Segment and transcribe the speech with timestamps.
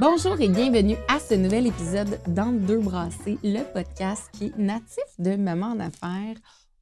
[0.00, 5.04] Bonjour et bienvenue à ce nouvel épisode dans Deux Brassées, le podcast qui est natif
[5.18, 6.36] de Maman en Affaires.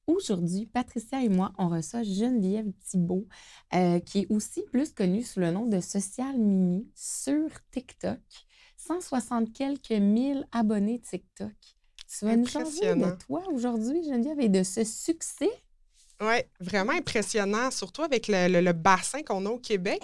[0.06, 3.26] Aujourd'hui, Patricia et moi, on reçoit Geneviève Thibault,
[3.74, 8.20] euh, qui est aussi plus connue sous le nom de Social Mimi sur TikTok.
[8.76, 11.50] 160 quelques mille abonnés TikTok.
[12.06, 15.50] Tu vas nous parler de toi aujourd'hui, Geneviève, et de ce succès?
[16.20, 20.00] Oui, vraiment impressionnant, surtout avec le, bassin qu'on a au Québec,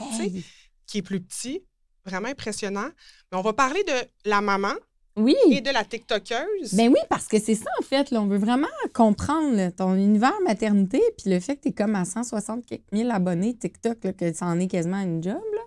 [0.85, 1.63] qui est plus petit
[2.05, 2.89] vraiment impressionnant.
[3.31, 4.75] Mais on va parler de la maman.
[5.17, 5.37] Oui.
[5.51, 6.75] Et de la TikTokeuse.
[6.75, 8.11] Ben oui, parce que c'est ça, en fait.
[8.11, 11.95] Là, on veut vraiment comprendre ton univers maternité, puis le fait que tu es comme
[11.95, 15.41] à 160 000 abonnés TikTok, que ça en est quasiment une job.
[15.55, 15.61] Là.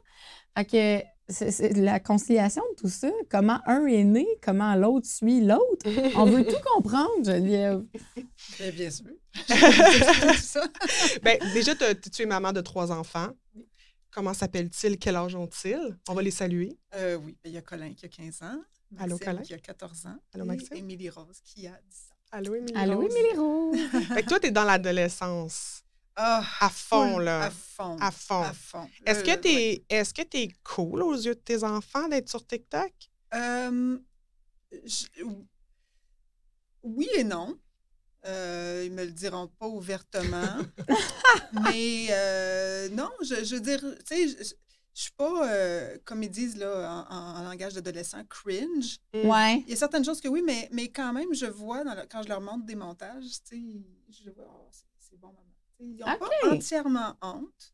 [0.57, 5.41] Fait que c'est, la conciliation de tout ça, comment un est né, comment l'autre suit
[5.41, 5.85] l'autre.
[6.15, 7.83] On veut tout comprendre, Geneviève.
[8.59, 9.05] Bien, bien sûr.
[11.23, 13.29] ben, déjà, tu es maman de trois enfants.
[14.17, 14.97] Comment s'appellent-ils?
[14.97, 15.95] Quel âge ont-ils?
[16.09, 16.75] On va les saluer.
[16.95, 18.63] Euh, oui, il y a Colin qui a 15 ans.
[18.89, 19.41] Maxime Allô, Colin?
[19.43, 20.17] qui a 14 ans.
[20.33, 20.75] Allô, Maxime?
[20.75, 22.15] Et Émilie Rose qui a 10 ans.
[22.31, 22.81] Allô, Émilie Rose?
[22.81, 23.77] Allô, Émilie Rose.
[24.15, 25.83] fait que toi, tu es dans l'adolescence.
[26.15, 27.43] Ah, à fond, là.
[27.43, 27.95] À fond.
[27.99, 28.41] À fond.
[28.41, 28.89] À fond.
[29.05, 32.43] Est-ce que tu es, est que es cool aux yeux de tes enfants d'être sur
[32.43, 32.91] TikTok?
[33.35, 33.99] Euh,
[36.81, 37.55] oui et non.
[38.27, 40.57] Euh, ils me le diront pas ouvertement.
[41.63, 44.53] mais euh, non, je, veux dire, tu sais, je,
[44.97, 48.97] je suis pas, euh, comme ils disent là, en, langage d'adolescent, cringe.
[49.13, 49.27] Mm.
[49.27, 49.63] Ouais.
[49.67, 52.29] Il y a certaines choses que oui, mais, mais quand même, je vois, quand je
[52.29, 55.45] leur montre des montages, tu sais, je vois, oh, c'est bon, maman.
[55.79, 57.73] ils n'ont pas entièrement honte.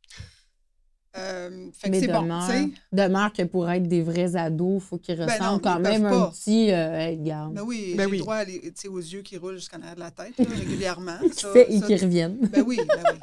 [1.16, 5.16] Euh, fait mais demeure, bon, demeure que pour être des vrais ados, il faut qu'ils
[5.16, 7.16] ben ressemblent quand même un petit euh,
[7.52, 8.18] Ben oui, ben j'ai oui.
[8.18, 11.18] droit à les, aux yeux qui roulent jusqu'en arrière de la tête régulièrement.
[11.32, 12.38] ça, fait, et qui reviennent.
[12.52, 13.20] Ben oui, ben oui.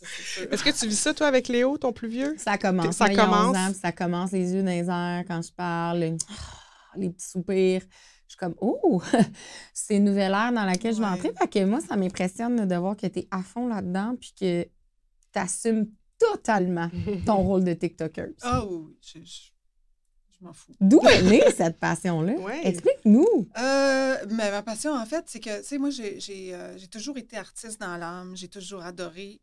[0.50, 2.34] Est-ce que tu vis ça, toi, avec Léo, ton plus vieux?
[2.36, 2.96] Ça commence.
[2.96, 3.56] Ça commence.
[3.56, 6.16] Ans, ça commence les yeux dans les airs quand je parle,
[6.96, 7.82] les petits soupirs.
[8.26, 9.00] Je suis comme, oh,
[9.72, 11.32] c'est une nouvelle ère dans laquelle je vais entrer.
[11.38, 14.64] Fait que moi, ça m'impressionne de voir que tu es à fond là-dedans puis que
[14.64, 15.86] tu assumes
[16.18, 16.90] totalement
[17.26, 18.28] ton rôle de TikToker.
[18.42, 19.18] Ah oui, je,
[20.40, 20.74] m'en fous.
[20.80, 22.34] D'où est née cette passion-là?
[22.64, 23.48] Explique-nous.
[23.58, 27.80] Euh, ma passion, en fait, c'est que, tu sais, moi, euh, j'ai toujours été artiste
[27.80, 28.36] dans l'âme.
[28.36, 29.40] J'ai toujours adoré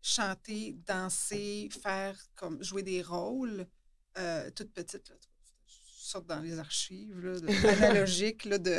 [0.00, 3.66] chanter, danser, faire comme jouer des rôles.
[4.18, 5.16] Euh, toute petite, là,
[5.64, 7.38] je sors dans les archives là,
[7.86, 8.78] analogiques, là, de...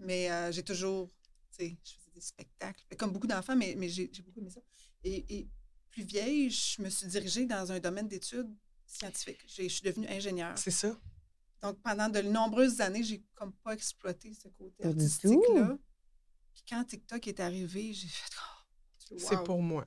[0.00, 1.10] mais j'ai toujours,
[1.56, 4.60] tu sais, je faisais des spectacles, comme beaucoup d'enfants, mais, mais j'ai beaucoup aimé ça.
[5.04, 5.46] et
[5.96, 8.54] plus vieille, je me suis dirigée dans un domaine d'études
[8.86, 9.40] scientifiques.
[9.46, 10.56] Je suis devenue ingénieure.
[10.58, 10.94] C'est ça.
[11.62, 15.78] Donc, pendant de nombreuses années, j'ai comme pas exploité ce côté artistique-là.
[16.52, 18.30] Puis quand TikTok est arrivé, j'ai fait
[19.10, 19.86] oh, C'est pour moi.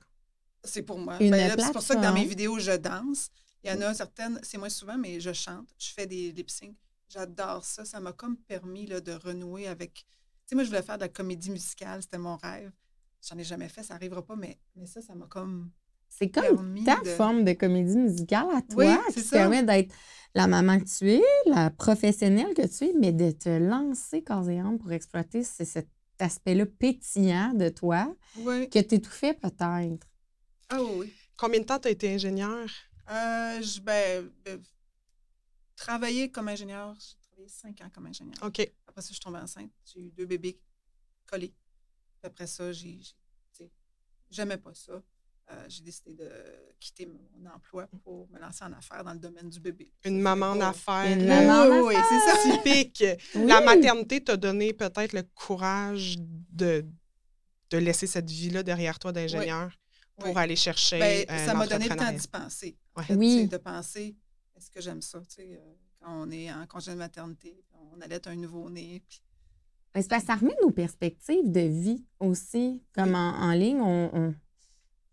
[0.64, 1.16] C'est pour moi.
[1.18, 3.30] Ben, c'est pour ça que dans mes vidéos, je danse.
[3.62, 5.68] Il y en a certaines, c'est moins souvent, mais je chante.
[5.78, 6.76] Je fais des lip sync.
[7.08, 7.84] J'adore ça.
[7.84, 9.94] Ça m'a comme permis là, de renouer avec.
[9.94, 10.04] Tu
[10.46, 12.02] sais, moi, je voulais faire de la comédie musicale.
[12.02, 12.72] C'était mon rêve.
[13.22, 15.70] J'en ai jamais fait, ça n'arrivera pas, mais, mais ça, ça m'a comme
[16.10, 19.94] c'est comme ta forme de comédie musicale à toi qui te permet d'être
[20.34, 24.48] la maman que tu es, la professionnelle que tu es, mais de te lancer corps
[24.50, 25.88] et âme pour exploiter cet
[26.18, 30.06] aspect-là pétillant de toi que tu étouffais peut-être.
[30.68, 31.12] Ah oui.
[31.36, 32.68] Combien de temps tu as été ingénieur?
[33.10, 34.62] Euh, je, ben, ben,
[35.74, 38.36] travailler comme ingénieur, j'ai travaillé cinq ans comme ingénieur.
[38.42, 38.60] OK.
[38.86, 39.70] Après ça, je suis tombée enceinte.
[39.84, 40.60] J'ai eu deux bébés
[41.26, 41.54] collés.
[42.22, 43.00] après ça, j'ai.
[44.30, 45.02] J'aimais pas ça.
[45.50, 46.30] Euh, j'ai décidé de
[46.78, 49.90] quitter mon emploi pour me lancer en affaires dans le domaine du bébé.
[50.04, 51.10] Une maman en affaires.
[51.18, 52.56] Une maman oui, c'est ça.
[52.56, 53.04] Typique.
[53.34, 56.84] La maternité t'a donné peut-être le courage de,
[57.70, 59.72] de laisser cette vie-là derrière toi d'ingénieur
[60.18, 60.98] pour aller chercher.
[61.00, 62.76] Ben, euh, ça m'a donné le temps d'y penser.
[63.10, 63.48] oui.
[63.48, 64.14] De penser,
[64.56, 65.18] est-ce que j'aime ça?
[65.40, 65.56] Euh,
[65.98, 69.02] quand on est en congé de maternité, on allait un nouveau-né.
[69.08, 72.82] C'est parce que ça remet nos perspectives de vie aussi.
[72.94, 74.32] Comme en, en ligne, on,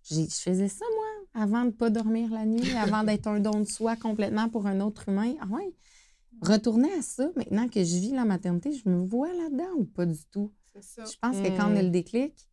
[0.10, 3.68] je faisais ça, moi, avant de pas dormir la nuit, avant d'être un don de
[3.68, 5.34] soi complètement pour un autre humain.
[5.42, 5.74] Ah ouais.
[6.42, 10.06] Retourner à ça, maintenant que je vis la maternité, je me vois là-dedans ou pas
[10.06, 10.54] du tout?
[10.74, 11.04] C'est ça.
[11.06, 12.48] Je pense que quand on a le déclic,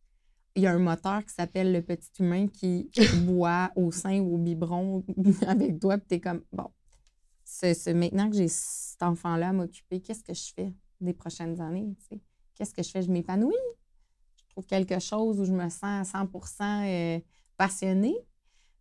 [0.55, 2.89] il y a un moteur qui s'appelle le petit humain qui
[3.25, 5.03] boit au sein ou au biberon
[5.47, 6.69] avec toi, puis t'es comme, bon,
[7.43, 11.95] c'est maintenant que j'ai cet enfant-là à m'occuper, qu'est-ce que je fais des prochaines années?
[11.99, 12.21] tu sais?
[12.55, 13.01] Qu'est-ce que je fais?
[13.01, 13.53] Je m'épanouis?
[14.37, 16.29] Je trouve quelque chose où je me sens à 100
[16.85, 17.19] euh,
[17.57, 18.15] passionnée?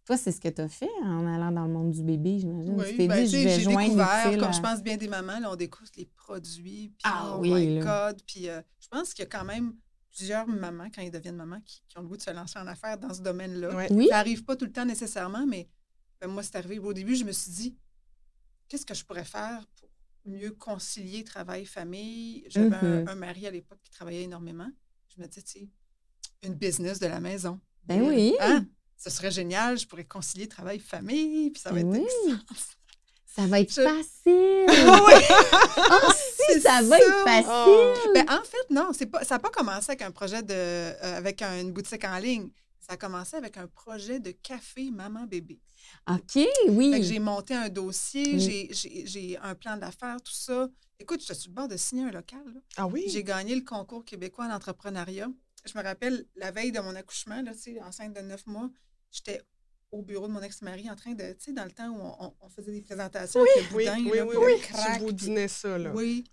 [0.04, 2.76] Toi, c'est ce que tu as fait en allant dans le monde du bébé, j'imagine.
[2.76, 5.08] tu Oui, t'es ben, dit, tu je vais joindre découvert, comme je pense bien des
[5.08, 8.12] mamans, là, on découvre les produits, puis Ah oh oui, my là.
[8.12, 9.74] God, puis euh, je pense qu'il y a quand même
[10.14, 12.66] plusieurs mamans, quand ils deviennent mamans, qui, qui ont le goût de se lancer en
[12.66, 13.74] affaires dans ce domaine-là.
[13.74, 13.88] Ouais.
[13.92, 15.68] Oui, Ça n'arrive pas tout le temps nécessairement, mais
[16.20, 16.78] ben, moi, c'est arrivé.
[16.78, 17.76] Au début, je me suis dit,
[18.68, 19.88] qu'est-ce que je pourrais faire pour
[20.26, 22.44] mieux concilier travail-famille?
[22.48, 23.08] J'avais un- Mhm.
[23.08, 24.70] un, mari à l'époque qui travaillait énormément.
[25.16, 25.68] Je me disais, tu sais,
[26.42, 27.58] une business de la maison.
[27.86, 28.34] Ben oui.
[28.40, 28.66] Hein?
[28.96, 32.06] Ce serait génial, je pourrais concilier travail-famille, puis ça va être oui.
[33.26, 34.66] Ça va être Je- facile.
[35.06, 35.14] Oui!
[35.90, 36.12] Oh,
[36.52, 37.48] si, ça va être facile.
[38.06, 38.12] Oh.
[38.14, 41.16] Ben, en fait, non, c'est pas, ça n'a pas commencé avec un projet de, euh,
[41.18, 42.48] avec un- une boutique en ligne.
[42.80, 45.58] Ça a commencé avec un projet de café maman-bébé.
[46.08, 46.92] OK, oui.
[46.92, 50.68] Fait que j'ai monté un dossier, j'ai- j'ai j'ai un plan d'affaires, tout ça.
[51.00, 52.40] Écoute, je suis sur le bord de signer un local.
[52.46, 52.60] là.
[52.76, 53.04] Ah oui?
[53.08, 55.28] J'ai gagné le concours québécois en entrepreneuriat.
[55.64, 57.52] Je me rappelle, la veille de mon accouchement, là,
[57.82, 58.70] enceinte de neuf mois,
[59.10, 59.40] j'étais
[59.90, 62.48] au bureau de mon ex-mari en train de, tu sais, dans le temps où on,
[62.48, 64.60] faisait des présentations avec le Oui, boudin, oui, là, oui, oui.
[64.60, 65.92] crack, Tu ça, là.
[65.94, 66.24] Oui.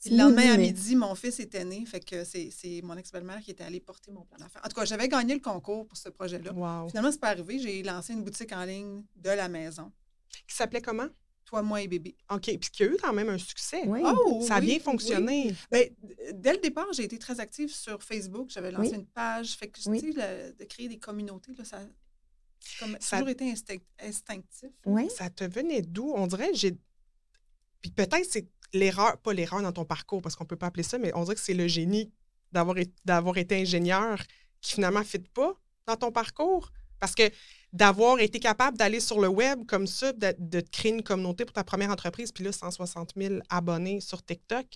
[0.00, 3.40] Puis le lendemain à midi, mon fils était né, fait que c'est c'est mon ex-belle-mère
[3.40, 4.62] qui était allée porter mon plan d'affaires.
[4.64, 6.52] En tout cas, j'avais gagné le concours pour ce projet-là.
[6.52, 6.88] Wow.
[6.88, 7.58] Finalement, c'est pas arrivé.
[7.58, 9.90] J'ai lancé une boutique en ligne de la maison.
[10.46, 11.08] Qui s'appelait comment?
[11.48, 12.14] Toi, moi et bébé.
[12.30, 12.42] OK.
[12.42, 13.82] Puis qui a eu quand même un succès.
[13.86, 14.00] Oui.
[14.04, 14.80] Oh, Ça a oui, bien oui.
[14.82, 15.54] fonctionné.
[15.70, 15.88] Ben,
[16.34, 18.50] dès le départ, j'ai été très active sur Facebook.
[18.50, 18.96] J'avais lancé Oui.
[18.96, 19.52] une page.
[19.56, 21.80] Fait que, tu sais, le- de créer des communautés, là, ça
[22.78, 24.68] comme, Ça- toujours été instinct- instinctif.
[24.84, 25.08] Oui.
[25.08, 26.12] Ça te venait d'où?
[26.14, 26.76] On dirait, j'ai.
[27.80, 30.98] Puis peut-être c'est l'erreur, pas l'erreur dans ton parcours, parce qu'on peut pas appeler ça,
[30.98, 32.12] mais on dirait que c'est le génie
[32.52, 34.20] d'avoir été, d'avoir été ingénieur
[34.60, 36.70] qui finalement ne fit pas dans ton parcours.
[37.00, 37.22] Parce que
[37.72, 41.64] d'avoir été capable d'aller sur le web comme ça, de, créer une communauté pour ta
[41.64, 44.66] première entreprise, puis là, 160 000 abonnés sur TikTok,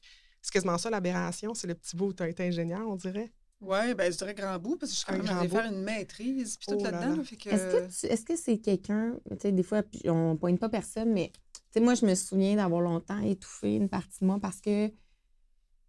[0.43, 1.55] c'est quasiment ça l'aberration.
[1.55, 3.33] C'est le petit bout où tu as été ingénieur, on dirait.
[3.61, 5.83] Oui, ben, je dirais grand bout, parce que je suis quand même allée faire une
[5.83, 7.17] maîtrise, puis tout Oh là là-dedans.
[7.17, 7.23] là.
[7.23, 10.59] que, Est-ce que tu- est-ce que c'est quelqu'un, tu sais, des fois, puis on pointe
[10.59, 14.27] pas personne, mais tu sais, moi, je me souviens d'avoir longtemps étouffé une partie de
[14.27, 14.91] moi parce que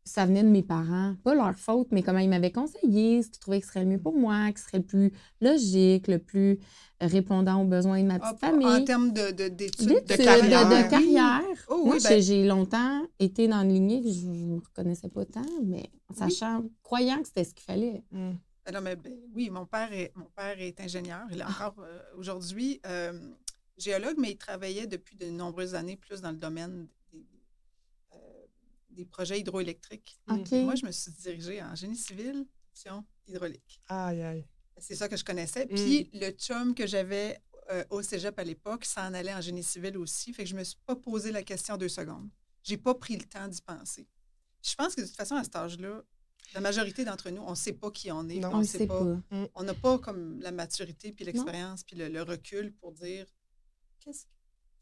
[0.05, 1.15] ça venait de mes parents.
[1.23, 3.99] Pas leur faute, mais comment ils m'avaient conseillé, ce qu'ils trouvaient que serait le mieux
[3.99, 5.11] pour moi, qui serait le plus
[5.41, 6.59] logique, le plus
[6.99, 8.65] répondant aux besoins de ma Ah, petite pas- famille.
[8.67, 10.69] En termes de, de, d'études, D'études, de de, carrière.
[10.69, 11.65] de carrière.
[11.69, 15.09] Oh oui, j'ai- ben- j'ai longtemps été dans une lignée que je ne me reconnaissais
[15.09, 18.03] pas tant, mais en sachant, croyant que c'était ce qu'il fallait.
[18.11, 18.31] Mm.
[18.65, 21.21] Ben non, mais ben, oui, mon père est, mon père est ingénieur.
[21.31, 23.11] Il est encore euh, aujourd'hui euh,
[23.77, 26.87] géologue, mais il travaillait depuis de nombreuses années plus dans le domaine
[28.93, 30.19] des projets hydroélectriques.
[30.27, 33.81] Moi, je me suis dirigée en génie civil, option hydraulique.
[33.87, 34.47] Aïe, aïe.
[34.77, 35.65] C'est ça que je connaissais.
[35.65, 35.75] Mm.
[35.75, 37.39] Puis le chum que j'avais
[37.71, 40.33] euh, au cégep à l'époque s'en allait en génie civil aussi.
[40.33, 42.29] Fait que je me suis pas posé la question deux secondes.
[42.63, 44.07] J'ai pas pris le temps d'y penser.
[44.61, 46.03] Je pense que de toute façon, à cet âge-là,
[46.53, 48.39] la majorité d'entre nous, on ne sait pas qui on est.
[48.39, 48.51] Non.
[48.53, 48.99] On sait sait pas.
[49.03, 49.49] pas.
[49.55, 53.25] On n'a pas comme la maturité, puis l'expérience, puis le, le recul pour dire
[53.99, 54.25] qu'est-ce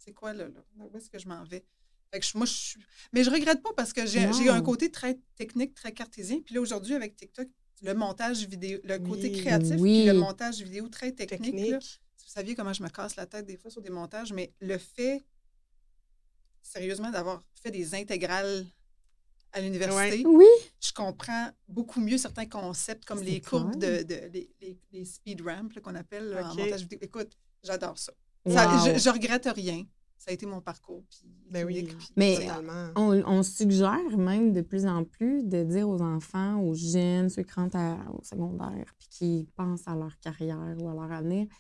[0.04, 0.66] c'est quoi là, là?
[0.78, 1.64] Où est-ce que je m'en vais?
[2.14, 2.80] Fait que moi, je suis.
[3.14, 6.42] Mais je regrette pas parce que j'ai un côté très technique, très cartésien.
[6.46, 7.48] Puis là, aujourd'hui, avec TikTok,
[7.84, 9.42] le montage vidéo, le côté Oui.
[9.42, 10.00] créatif, Oui.
[10.02, 11.52] puis le montage vidéo très technique.
[11.56, 11.72] Technique.
[11.72, 11.80] là.
[11.82, 14.54] Si vous saviez comment je me casse la tête des fois sur des montages, mais
[14.60, 15.24] le fait,
[16.62, 18.66] sérieusement, d'avoir fait des intégrales
[19.54, 20.46] à l'université, Oui.
[20.80, 25.42] je comprends beaucoup mieux certains concepts comme les courbes de, de- les, les- les speed
[25.42, 27.00] ramps qu'on appelle là, en montage vidéo.
[27.02, 28.14] Écoute, j'adore ça.
[28.46, 28.52] Je,
[28.98, 29.86] je regrette rien.
[30.24, 31.04] Ça a été mon parcours.
[31.10, 31.82] Puis, Ben oui.
[31.84, 32.48] puis, Mais-.
[32.96, 37.42] On, on suggère même de plus en plus de dire aux enfants, aux jeunes, ceux
[37.42, 41.48] qui rentrent à- au secondaire, puis qui pensent à leur carrière ou à leur avenir,
[41.48, 41.56] tu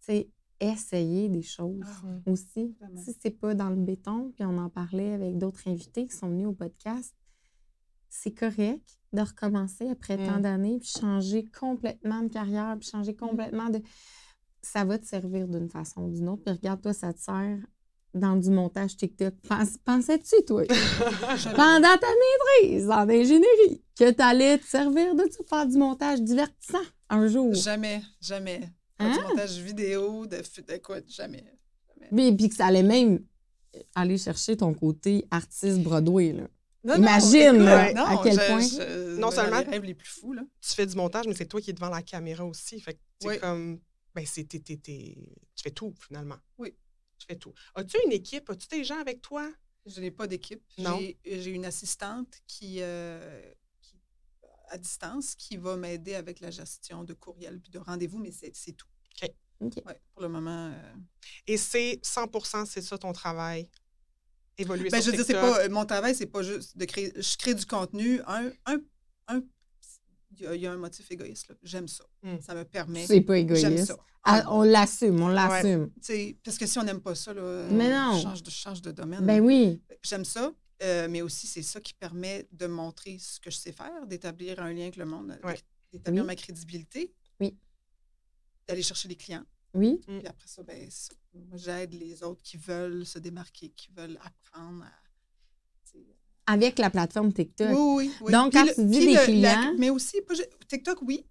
[0.00, 0.28] sais,
[0.60, 2.76] essayer des choses Ah oui, aussi.
[2.78, 3.00] vraiment.
[3.00, 6.28] Si c'est pas dans le béton, puis on en parlait avec d'autres invités qui sont
[6.28, 7.14] venus au podcast,
[8.10, 10.26] c'est correct de recommencer après Mm.
[10.26, 13.80] tant d'années, puis changer complètement de carrière, puis changer complètement de...
[14.62, 16.42] Ça va te servir d'une façon ou d'une autre.
[16.44, 17.58] Puis regarde, toi, ça te sert
[18.12, 19.34] dans du montage TikTok.
[19.48, 20.64] Pense- Pensais-tu, toi,
[21.56, 22.08] pendant ta
[22.60, 27.26] maîtrise en ingénierie, que tu allais te servir de pour faire du montage divertissant un
[27.28, 27.54] jour?
[27.54, 28.60] Jamais, jamais.
[28.98, 29.24] Faire du Hein?
[29.28, 31.44] montage vidéo, de, de quoi, jamais.
[31.88, 32.08] jamais.
[32.14, 33.20] Puis, puis que ça allait même
[33.94, 36.48] aller chercher ton côté artiste Broadway, là.
[36.82, 38.60] Non, Imagine, là, non, à quel je- point.
[38.60, 40.42] je- Non seulement- les rêves les plus fous, là.
[40.62, 42.80] Tu fais du montage, mais c'est toi qui es devant la caméra aussi.
[42.80, 43.38] Fait que c'est Oui.
[43.38, 43.78] comme.
[44.14, 45.16] Ben, c'est, t'es- t'es- t'es-
[45.54, 46.38] tu fais tout, finalement.
[46.58, 46.74] Oui.
[47.18, 47.52] Tu fais tout.
[47.74, 48.48] As-tu une équipe?
[48.50, 49.50] As-tu des gens avec toi?
[49.86, 50.62] Je n'ai pas d'équipe.
[50.78, 50.98] Non.
[50.98, 53.42] J'ai j'ai une assistante qui, euh,
[53.80, 53.98] qui-
[54.68, 58.54] à distance qui va m'aider avec la gestion de courriel puis de rendez-vous, mais c'est
[58.54, 58.86] c'est tout.
[59.62, 59.74] OK.
[59.84, 60.72] Ouais, pour le moment.
[60.72, 60.94] euh,
[61.46, 63.68] Et c'est 100 c'est ça ton travail?
[64.56, 65.56] Évoluer Ben, je sur veux dire, c'est TikTok?
[65.56, 67.12] pas, mon travail, c'est pas juste de créer.
[67.14, 68.20] Je crée du contenu.
[68.26, 68.80] Un, un, un-
[70.32, 71.48] il y, a- il y a un motif égoïste.
[71.48, 71.54] là.
[71.62, 72.04] J'aime ça.
[72.22, 72.40] Mm.
[72.40, 73.06] Ça me permet.
[73.06, 73.86] C'est pas J'aime égoïste.
[73.86, 73.96] ça.
[74.22, 75.90] Ah, on l'assume, on l'assume.
[75.94, 78.20] Tu sais, parce que si on n'aime pas ça, là, Mais on non.
[78.20, 79.24] change de, change de domaine.
[79.24, 79.80] Ben oui.
[80.02, 83.72] J'aime ça, euh, mais aussi c'est ça qui permet de montrer ce que je sais
[83.72, 85.58] faire, d'établir un lien avec le monde, Ouais.
[85.90, 86.26] d'établir Oui.
[86.26, 87.14] ma crédibilité.
[87.40, 87.56] Oui.
[88.68, 89.44] D'aller chercher les clients.
[89.72, 90.00] Oui.
[90.06, 91.18] Puis après ça, ben, c'est ça.
[91.48, 94.92] moi, j'aide les autres qui veulent se démarquer, qui veulent apprendre à.
[96.46, 97.68] Avec la plateforme TikTok.
[97.70, 97.76] Oui,
[98.08, 98.32] oui, oui.
[98.32, 100.16] Donc, Puis quand le- tu dis des le- la- clients- mais aussi,
[100.68, 101.24] TikTok, oui.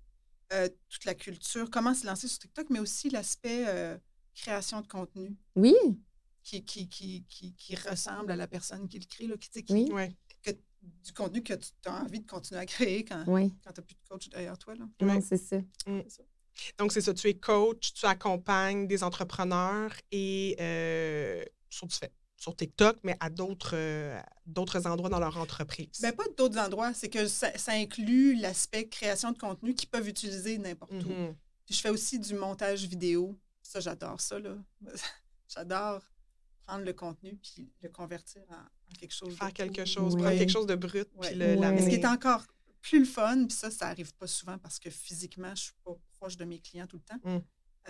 [0.54, 3.98] Euh, toute la culture, comment se lancer sur TikTok, mais aussi l'aspect euh,
[4.34, 5.76] création de contenu Oui.
[6.42, 9.90] qui, qui, qui, qui, qui ressemble à la personne qui le crée, là, qui, Oui.
[9.92, 10.16] Ouais.
[10.42, 10.52] que-
[11.04, 13.54] du contenu que tu as envie de continuer à créer quand, Oui.
[13.64, 14.74] quand tu n'as plus de coach derrière toi.
[14.76, 14.86] Là.
[15.02, 15.22] Non, Ouais.
[15.22, 15.58] c'est ça.
[16.78, 17.14] Donc, c'est ça.
[17.14, 23.16] Tu es coach, tu accompagnes des entrepreneurs et euh, sur, tu fais- sur TikTok, mais
[23.20, 26.00] à d'autres, euh, d'autres endroits dans leur entreprise.
[26.02, 30.08] Ben, pas d'autres endroits, c'est que ça, ça inclut l'aspect création de contenu qu'ils peuvent
[30.08, 31.10] utiliser n'importe où.
[31.10, 31.36] Mhm.
[31.66, 33.38] Puis je fais aussi du montage vidéo.
[33.62, 34.40] Ça, j'adore ça.
[34.40, 34.56] là.
[35.48, 36.02] j'adore
[36.66, 39.30] prendre le contenu puis le convertir en, en quelque chose.
[39.30, 39.88] de Faire quelque tout.
[39.88, 40.22] chose, Ouais.
[40.22, 41.30] prendre quelque chose de brut, Ouais.
[41.30, 41.56] puis le.
[41.58, 42.46] Mais ce qui est encore
[42.82, 45.92] plus le fun, puis ça, ça arrive pas souvent parce que physiquement, je suis pas
[46.14, 47.40] proche de mes clients tout le temps, Mm.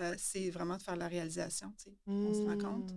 [0.00, 1.72] euh, c'est vraiment de faire la réalisation.
[1.78, 1.96] tu sais.
[2.08, 2.92] On se rend compte.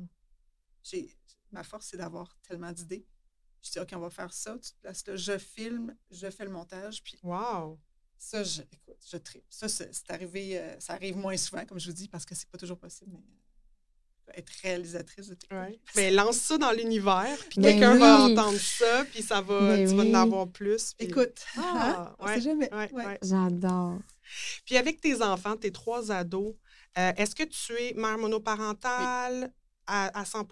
[0.84, 1.16] J'ai-
[1.52, 3.06] ma force, c'est d'avoir tellement d'idées.
[3.62, 6.44] Je dis, OK, on va faire ça, tu te places là, je filme, je fais
[6.44, 7.80] le montage, puis Wow!
[8.18, 9.46] ça, je, écoute, je tripe.
[9.50, 12.50] Ça, c'est arrivé, euh, ça arrive moins souvent, comme je vous dis, parce que c'est
[12.50, 15.38] pas toujours possible, mais euh, être réalisatrice de.
[15.52, 15.80] Ouais.
[15.96, 19.88] Mais lance ça dans l'univers, puis Ben quelqu'un va entendre ça, puis ça va, Ben
[19.88, 20.94] tu vas en avoir plus.
[20.96, 21.62] puis- Écoute, Ah,
[22.10, 22.74] hein, on ouais, jamais.
[22.74, 23.06] ouais, Ouais.
[23.06, 23.20] ouais.
[23.22, 24.00] J'adore.
[24.66, 26.56] Puis avec tes enfants, tes trois ados,
[26.98, 29.54] euh, est-ce que tu es mère monoparentale?
[29.88, 30.46] À, à 100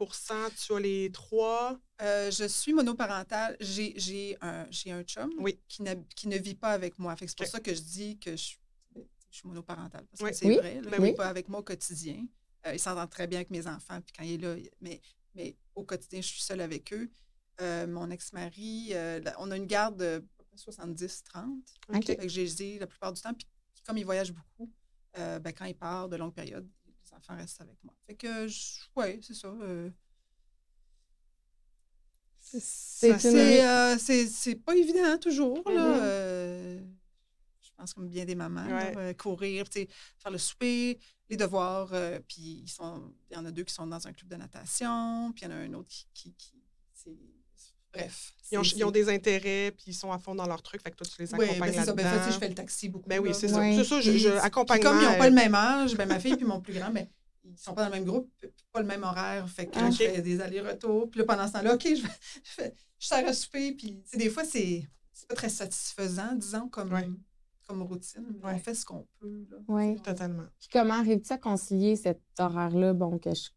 [0.56, 1.80] Tu as les trois?
[2.02, 3.56] Euh, je suis monoparentale.
[3.60, 5.60] J'ai j'ai un, j'ai un chum Oui.
[5.68, 5.84] qui,
[6.16, 7.16] qui ne vit pas avec moi.
[7.16, 8.56] Fait que C'est pour ça que je dis que je,
[8.96, 9.02] je
[9.38, 10.06] suis monoparentale.
[10.08, 10.58] Parce que c'est Oui.
[10.58, 10.76] vrai.
[10.82, 11.16] là, Ben il n'est oui.
[11.16, 12.26] pas avec moi au quotidien.
[12.68, 14.00] Euh, il s'entend très bien avec mes enfants.
[14.02, 15.02] Puis quand il est là, mais,
[15.36, 17.10] mais au quotidien, je suis seule avec eux.
[17.62, 20.24] Euh, mon ex-mari, euh, on a une garde de
[20.56, 21.46] 70-30.
[21.94, 22.06] OK.
[22.06, 23.34] Fait que j'ai dit la plupart du temps.
[23.34, 23.48] Puis
[23.86, 24.72] comme il voyage beaucoup,
[25.18, 26.68] euh, ben, quand il part de longues périodes,
[27.12, 27.94] les enfants restent avec moi.
[28.08, 28.46] Fait que,
[28.96, 29.48] oui, c'est ça.
[29.48, 29.90] euh,
[32.40, 35.62] C'est une- euh, c'est- pas évident hein, toujours.
[35.70, 35.88] là.
[35.96, 36.00] Mhm.
[36.02, 36.80] Euh,
[37.62, 39.16] je pense comme bien des mamans, Ouais.
[39.16, 41.00] courir, faire le souper,
[41.30, 41.90] les devoirs.
[42.28, 45.50] puis il y en a deux qui sont dans un club de natation, puis il
[45.50, 46.34] y en a un autre qui.
[46.34, 46.34] qui,
[47.94, 48.34] bref.
[48.52, 50.98] Ils ont, ils des intérêts, puis ils sont à fond dans leur truc, fait que
[50.98, 51.94] toi, tu les accompagnes ben, c'est ça.
[51.94, 52.32] Ben, sais, là-dedans.
[52.32, 53.08] je fais le taxi beaucoup.
[53.10, 53.54] Ben oui, c'est ouais.
[53.54, 53.60] ça.
[53.60, 53.76] Ouais.
[53.78, 54.90] C'est ça, je, je puis accompagnement.
[54.92, 56.92] comme ils n'ont pas euh, le même âge, ben, ma fille puis mon plus grand,
[56.92, 57.10] mais
[57.46, 58.30] ils sont pas dans le même groupe,
[58.74, 59.48] pas le même horaire.
[59.50, 61.10] Fait que Ah, je fais des allers-retours.
[61.10, 62.10] Puis là, pendant ce temps-là, OK, je, vais-
[62.44, 63.72] je, fais, je sers à souper.
[63.74, 64.84] Puis des fois, c'est
[65.14, 67.08] c'est pas très satisfaisant, disons, comme, Ouais.
[67.68, 68.26] comme routine.
[68.42, 68.54] Mais Ouais.
[68.56, 69.46] on fait ce qu'on peut.
[69.50, 69.58] Là.
[69.70, 69.96] Oui.
[70.02, 70.44] Totalement.
[70.60, 73.50] Puis comment arrives-tu à concilier cet horaire-là, bon, que je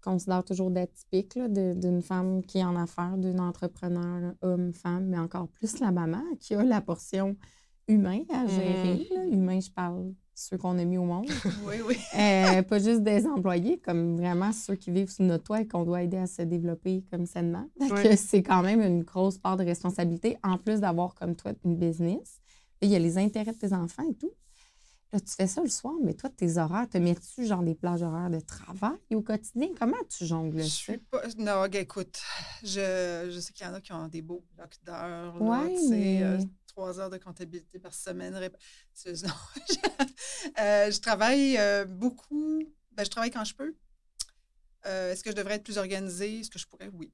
[0.00, 5.18] considère toujours d'atypique, d'une femme qui est en affaires, d'une entrepreneur, là, homme, femme, mais
[5.18, 7.36] encore plus la maman, qui a la portion
[7.88, 9.06] humain à gérer.
[9.14, 9.24] là.
[9.26, 11.26] Humain, je parle ceux qu'on a mis au monde.
[11.66, 11.96] Oui, oui.
[12.18, 15.84] Euh, pas juste des employés, comme vraiment ceux qui vivent sous notre toit et qu'on
[15.84, 17.68] doit aider à se développer comme sainement.
[18.02, 21.76] Que c'est quand même une grosse part de responsabilité, en plus d'avoir comme toi une
[21.76, 22.40] business.
[22.80, 24.32] Il y a les intérêts de tes enfants et tout.
[25.12, 28.02] Là, tu fais ça le soir, mais toi, tes horaires, te mets-tu genre des plages
[28.02, 29.68] horaires de travail au quotidien?
[29.76, 31.22] Comment tu jongles Je suis pas.
[31.36, 32.20] Non, écoute,
[32.62, 35.34] je, je sais qu'il y en a qui ont des beaux blocs d'heures.
[35.40, 36.38] là, Ouais, mais- euh,
[36.68, 38.34] trois heures de comptabilité par semaine.
[38.34, 38.48] non,
[39.04, 39.74] je,
[40.60, 42.62] euh, je travaille euh, beaucoup.
[42.92, 43.74] Ben, je travaille quand je peux.
[44.86, 46.38] Euh, Est-ce que je devrais être plus organisée?
[46.40, 46.88] Est-ce que je pourrais?
[46.92, 47.12] Oui.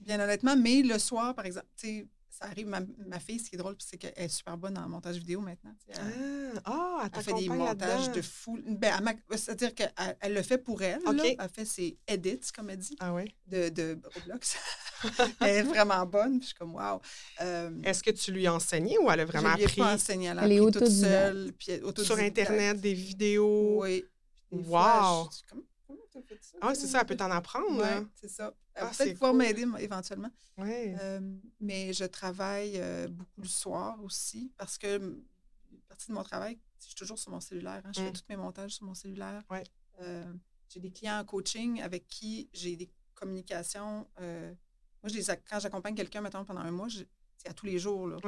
[0.00, 2.08] Bien honnêtement, mais le soir, par exemple, tu sais,
[2.40, 4.88] ça arrive, ma, ma fille, ce qui est drôle, c'est qu'elle est super bonne en
[4.88, 5.72] montage vidéo maintenant.
[5.86, 6.70] tu sais, elle- Ah,
[7.02, 8.58] ah, elle elle fait des montages de fou.
[8.66, 9.00] Ben,
[9.32, 11.00] C'est-à-dire qu'elle elle le fait pour elle.
[11.04, 11.10] là.
[11.10, 11.36] OK.
[11.38, 13.24] Elle fait ses edits, comme elle dit Ah oui?
[13.46, 14.56] de, de Roblox.
[15.40, 16.38] elle est vraiment bonne.
[16.38, 17.00] Puis je suis comme, wow.
[17.42, 19.80] Euh, Est-ce que tu lui as enseigné ou elle a vraiment je lui ai appris?
[19.80, 20.26] pas enseigné.
[20.28, 21.52] Elle a appris toute seule.
[21.58, 22.18] Puis elle- sur.
[22.18, 23.82] Internet des vidéos?
[23.82, 24.04] Oui.
[24.50, 25.30] Des fois, Wow!
[25.30, 25.54] je
[25.90, 26.58] comment, comment tu as fait ça?
[26.60, 27.70] Ah, c'est ça, elle peut t'en apprendre.
[27.70, 28.04] Oui, là.
[28.14, 28.54] c'est ça.
[28.74, 29.38] Elle Ah, peut-être pouvoir cool.
[29.38, 30.30] m'aider éventuellement.
[30.56, 30.96] Ouais.
[31.00, 31.20] Euh,
[31.60, 36.58] mais je travaille euh, beaucoup le soir aussi parce que une partie de mon travail,
[36.80, 37.82] je suis toujours sur mon cellulaire.
[37.84, 37.90] hein.
[37.94, 38.12] Je fais Mm.
[38.12, 39.42] tous mes montages sur mon cellulaire.
[39.50, 39.62] Ouais.
[40.00, 40.32] Euh,
[40.68, 44.08] j'ai des clients en coaching avec qui j'ai des communications.
[44.20, 44.54] euh,
[45.02, 46.88] moi, je les ac- quand j'accompagne quelqu'un, mettons, pendant un mois,
[47.36, 48.06] c'est à tous les jours.
[48.06, 48.18] Là.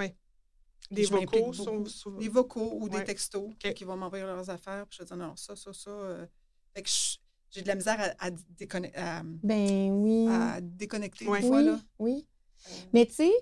[0.91, 2.19] Des je m'implique vocaux, sont souvent.
[2.19, 2.99] Des vocaux ou Ouais.
[2.99, 4.87] des textos qui vont m'envoyer leurs affaires.
[4.87, 5.91] Puis je vais dire non, ça, ça, ça.
[5.91, 6.27] euh.
[6.75, 7.19] Fait que je-
[7.53, 10.27] j'ai de la misère à, à, déconne- à- Ben oui.
[10.29, 11.41] à déconnecter Ouais.
[11.41, 11.59] des fois.
[11.59, 11.81] oui, Là.
[11.99, 12.27] oui.
[12.69, 13.33] Euh, Mais tu sais,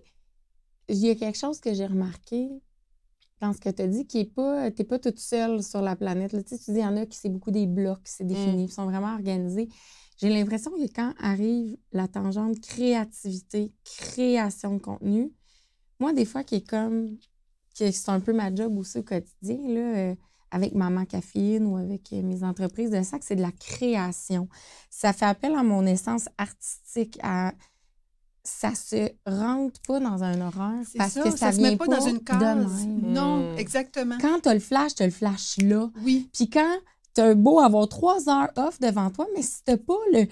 [0.89, 2.49] il y a quelque chose que j'ai remarqué
[3.41, 5.97] dans ce que tu as dit, qui est pas, t'es pas toute seule sur la
[5.97, 6.33] planète.
[6.33, 6.43] là.
[6.43, 8.65] Tu sais, tu dis, il y en a qui c'est beaucoup des blocs, c'est défini,
[8.65, 9.69] ils sont vraiment organisés.
[10.19, 15.33] J'ai l'impression que quand arrive la tangente créativité, création de contenu,
[15.99, 17.17] moi, des fois, qui est comme,
[17.79, 20.15] que c'est un peu ma job aussi au quotidien, là, euh,
[20.51, 24.49] avec Maman Caféine ou avec euh, mes entreprises de sac, c'est de la création.
[24.91, 27.53] Ça fait appel à mon essence artistique, à
[28.43, 31.71] ça se rentre pas dans un horaire C'est parce ça, que ça, ça se vient
[31.73, 32.87] met pas dans une case.
[32.87, 33.59] Non, Mm.
[33.59, 34.17] exactement.
[34.21, 35.91] Quand t'as le flash, t'as le flash là.
[36.03, 36.31] Oui.
[36.33, 36.77] Puis quand
[37.13, 40.27] t'as beau avoir trois heures off devant toi, mais si t'as pas le...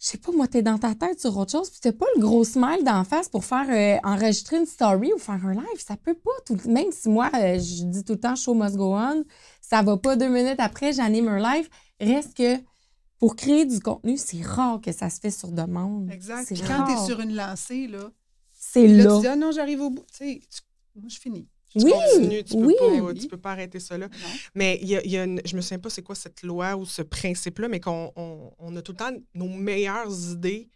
[0.00, 2.20] Je sais pas, moi, t'es dans ta tête sur autre chose, puis t'as pas le
[2.20, 5.78] gros smile d'en face pour faire euh, enregistrer une story ou faire un live.
[5.84, 8.76] Ça peut pas tout Même si moi, euh, je dis tout le temps «show must
[8.76, 9.24] go on»,
[9.60, 11.68] ça va pas deux minutes après, j'anime un live.
[12.00, 12.58] Reste que
[13.18, 16.08] pour créer du contenu, c'est rare que ça se fait sur demande.
[16.12, 16.46] Exact.
[16.46, 17.06] Puis quand tu es rare.
[17.06, 18.12] sur une lancée, là,
[18.52, 19.14] C'est là, là.
[19.16, 20.06] tu dis, ah non, j'arrive au bout.
[20.12, 20.40] Tu sais,
[20.94, 21.48] moi, je finis.
[21.70, 22.74] Tu Oui, continues, tu peux, oui.
[22.78, 23.78] pas, tu peux pas arrêter.
[23.98, 24.08] Non.
[24.54, 26.42] Mais il y a, il y a une- je me souviens pas c'est quoi cette
[26.42, 30.70] loi ou ce principe-là, mais qu'on on, on a tout le temps nos meilleures idées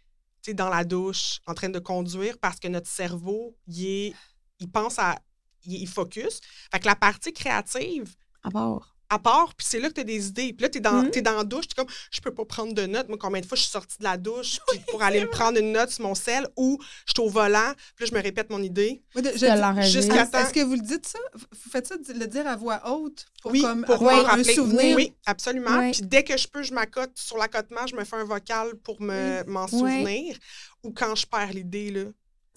[0.49, 4.13] dans la douche, en train de conduire, parce que notre cerveau, il, est,
[4.59, 5.17] il pense à.
[5.65, 6.41] Il, focus.
[6.71, 8.92] Fait que la partie créative, À part.
[9.13, 10.53] À part, puis c'est là que tu as des idées.
[10.53, 11.11] Puis là, tu es, dans Mhm.
[11.11, 13.07] t'es dans la douche, tu es comme, je peux pas prendre de notes.
[13.09, 15.57] Moi, combien de fois je suis sortie de la douche puis pour aller me prendre
[15.59, 18.49] une note sur mon sel ou je suis au volant, puis là, je me répète
[18.49, 19.01] mon idée.
[19.15, 20.01] L'enregistres.
[20.01, 21.19] jusqu'à temps- Est-ce que vous le dites ça?
[21.33, 24.19] Vous faites ça, de le dire à voix haute pour oui, comme pour avoir me
[24.21, 24.53] un rappeler.
[24.55, 24.95] souvenir?
[24.95, 25.77] Oui, absolument.
[25.77, 25.91] Ouais.
[25.91, 29.01] Puis dès que je peux, je m'accote sur l'accotement, je me fais un vocal pour
[29.01, 30.37] me, m'en souvenir.
[30.83, 32.03] Ou quand je perds l'idée, là,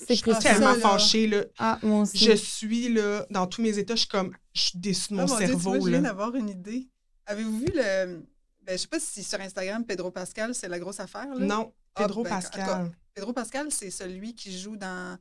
[0.08, 0.78] je suis ça, tellement là.
[0.80, 1.26] fâchée.
[1.26, 1.44] Là.
[1.58, 2.18] Ah, moi aussi.
[2.18, 5.22] Je suis là, dans tous mes états, je suis comme, je suis déçue de Ah,
[5.22, 5.70] mon mon Dieu, tu cerveau.
[5.70, 6.08] vois, je viens là.
[6.08, 6.88] d'avoir une idée.
[7.26, 8.22] Avez-vous vu le.
[8.62, 11.32] Ben, je sais pas si sur Instagram, Pedro Pascal, c'est la grosse affaire.
[11.34, 11.46] Là?
[11.46, 12.92] Non, Ah, Pedro ben, cas, Pascal.
[13.14, 15.16] Pedro Pascal, c'est celui qui joue dans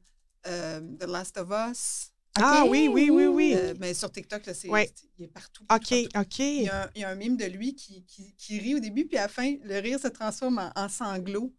[0.47, 2.11] euh, The Last of Us.
[2.38, 3.53] Ah oui, oui, oui, oui.
[3.55, 4.91] Euh, mais sur TikTok, là, c'est, Ouais.
[4.93, 5.63] c'est- il est partout.
[5.63, 6.19] OK, partout.
[6.19, 6.39] OK.
[6.39, 8.75] Il y, a un, il y a un mime de lui qui, qui, qui rit
[8.75, 11.53] au début, puis à la fin, le rire se transforme en, en sanglots.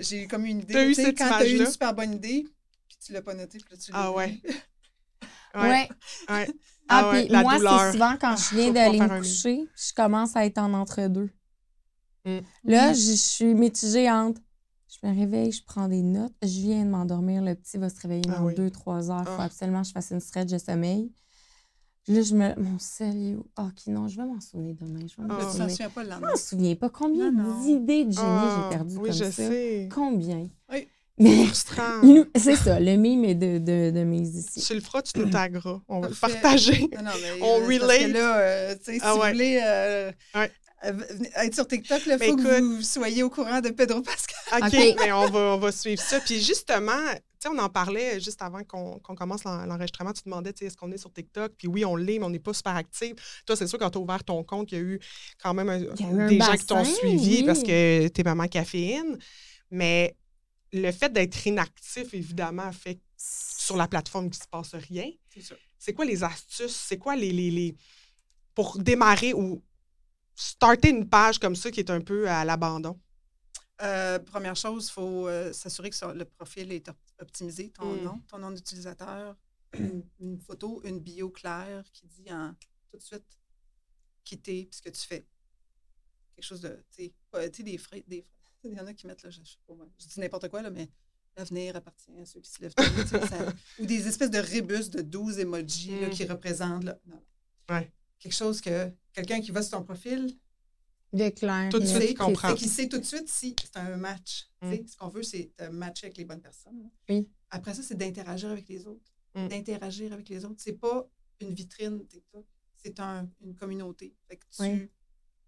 [0.00, 0.72] J'ai comme une idée.
[0.74, 2.44] T'as eu tu sais, cette quand tu as eu une super bonne idée,
[2.88, 4.40] puis tu l'as pas noté, puis là, tu l'as Ah ouais.
[5.54, 5.60] Ouais.
[5.60, 5.88] ouais.
[6.28, 6.44] Ah,
[6.88, 9.92] Ah ouais, puis la moi, c'est souvent quand je viens d'aller me un coucher, je
[9.94, 11.30] commence à être en entre-deux.
[12.24, 12.38] Mm.
[12.64, 12.94] Là, Oui.
[12.94, 14.40] je suis mitigée entre
[14.88, 17.98] je me réveille, je prends des notes, je viens de m'endormir, le petit va se
[18.00, 18.54] réveiller Ah dans oui.
[18.54, 19.44] deux, trois heures, il faut Ah.
[19.44, 21.10] absolument que je fasse une stretch de sommeil.
[22.08, 22.54] Là, je me.
[22.60, 23.46] Mon sel, il est où?
[23.56, 25.00] Ah, OK, non, je vais m'en souvenir demain.
[25.06, 25.48] Je vais m'en Ah.
[25.50, 25.70] Souvenir.
[25.70, 26.88] souviens pas le Je m'en souviens pas.
[26.90, 29.30] Combien d'idées de génie Ah, j'ai perdu Oui, comme je ça?
[29.30, 29.88] sais.
[29.94, 30.48] Combien?
[30.72, 30.88] Oui.
[31.18, 31.46] Mais
[32.36, 34.60] c'est ça, le mime est de, de, de mes ici.
[34.66, 35.80] Tu le feras, tu nous tagueras.
[35.86, 36.88] On va le partager.
[36.96, 37.98] Non, non, mais, On euh, parce relate.
[38.08, 40.50] que là, euh, sais, si Ah vous voulez euh, Ouais.
[40.86, 40.92] euh,
[41.36, 44.62] être sur TikTok, il Mais faut que écoute- vous soyez au courant de Pedro Pascal.
[44.62, 44.62] OK,
[44.96, 44.96] OK.
[45.04, 46.18] mais on va, on va suivre ça.
[46.18, 46.92] Puis justement,
[47.42, 50.12] sais, on en parlait juste avant qu'on commence l'en- l'enregistrement.
[50.12, 51.52] Tu te demandais, tu sais, est-ce qu'on est sur TikTok?
[51.56, 53.42] Puis oui, on l'est, mais on n'est pas super actif.
[53.46, 55.00] Toi, c'est sûr, quand tu as ouvert ton compte, il y a eu
[55.42, 57.44] quand même un- eu des gens qui t'ont suivi oui.
[57.44, 59.18] parce que t'es maman caféine.
[59.70, 60.16] Mais
[60.72, 65.10] le fait d'être inactif, évidemment, fait que sur la plateforme qu'il ne se passe rien.
[65.32, 65.54] C'est ça.
[65.78, 66.74] C'est quoi les astuces?
[66.76, 67.74] C'est quoi les, les, les-
[68.54, 69.62] pour démarrer ou
[70.34, 72.98] starter une page comme ça qui est un peu à l'abandon?
[73.82, 78.02] Euh, première chose, il faut euh, s'assurer que le profil est op- optimisé, ton Mm.
[78.04, 79.36] nom, ton nom d'utilisateur,
[79.72, 82.54] une, une photo, une bio claire qui dit en,
[82.90, 83.24] tout de suite
[84.24, 85.26] qui t'es puis ce que tu fais.
[86.36, 87.12] Quelque chose de, tu
[87.52, 88.24] sais, des frais, des
[88.64, 90.48] il y en a qui mettent, là, je, je sais pas moi, je dis n'importe
[90.48, 90.88] quoi, là, mais
[91.36, 92.82] l'avenir appartient à ceux qui se lèvent tôt,
[93.80, 96.10] ou des espèces de rébus de 12 emojis là, Mm.
[96.10, 97.20] qui représentent, là, non.
[97.70, 97.90] Ouais.
[98.20, 100.36] quelque chose que quelqu'un qui va sur ton profil,
[101.12, 101.68] De clair.
[101.70, 102.48] Tout de suite, sait, comprends.
[102.50, 104.48] fait qu'il sait tout de suite si c'est un match.
[104.62, 104.74] Mm.
[104.86, 106.90] Ce qu'on veut, c'est de matcher avec les bonnes personnes.
[107.08, 107.28] Oui.
[107.50, 109.12] Après ça, c'est d'interagir avec les autres.
[109.34, 109.48] Mm.
[109.48, 110.56] D'interagir avec les autres.
[110.58, 111.06] C'est pas
[111.40, 112.46] une vitrine TikTok,
[112.76, 114.14] c'est un- une communauté.
[114.28, 114.88] Fait que tu Oui.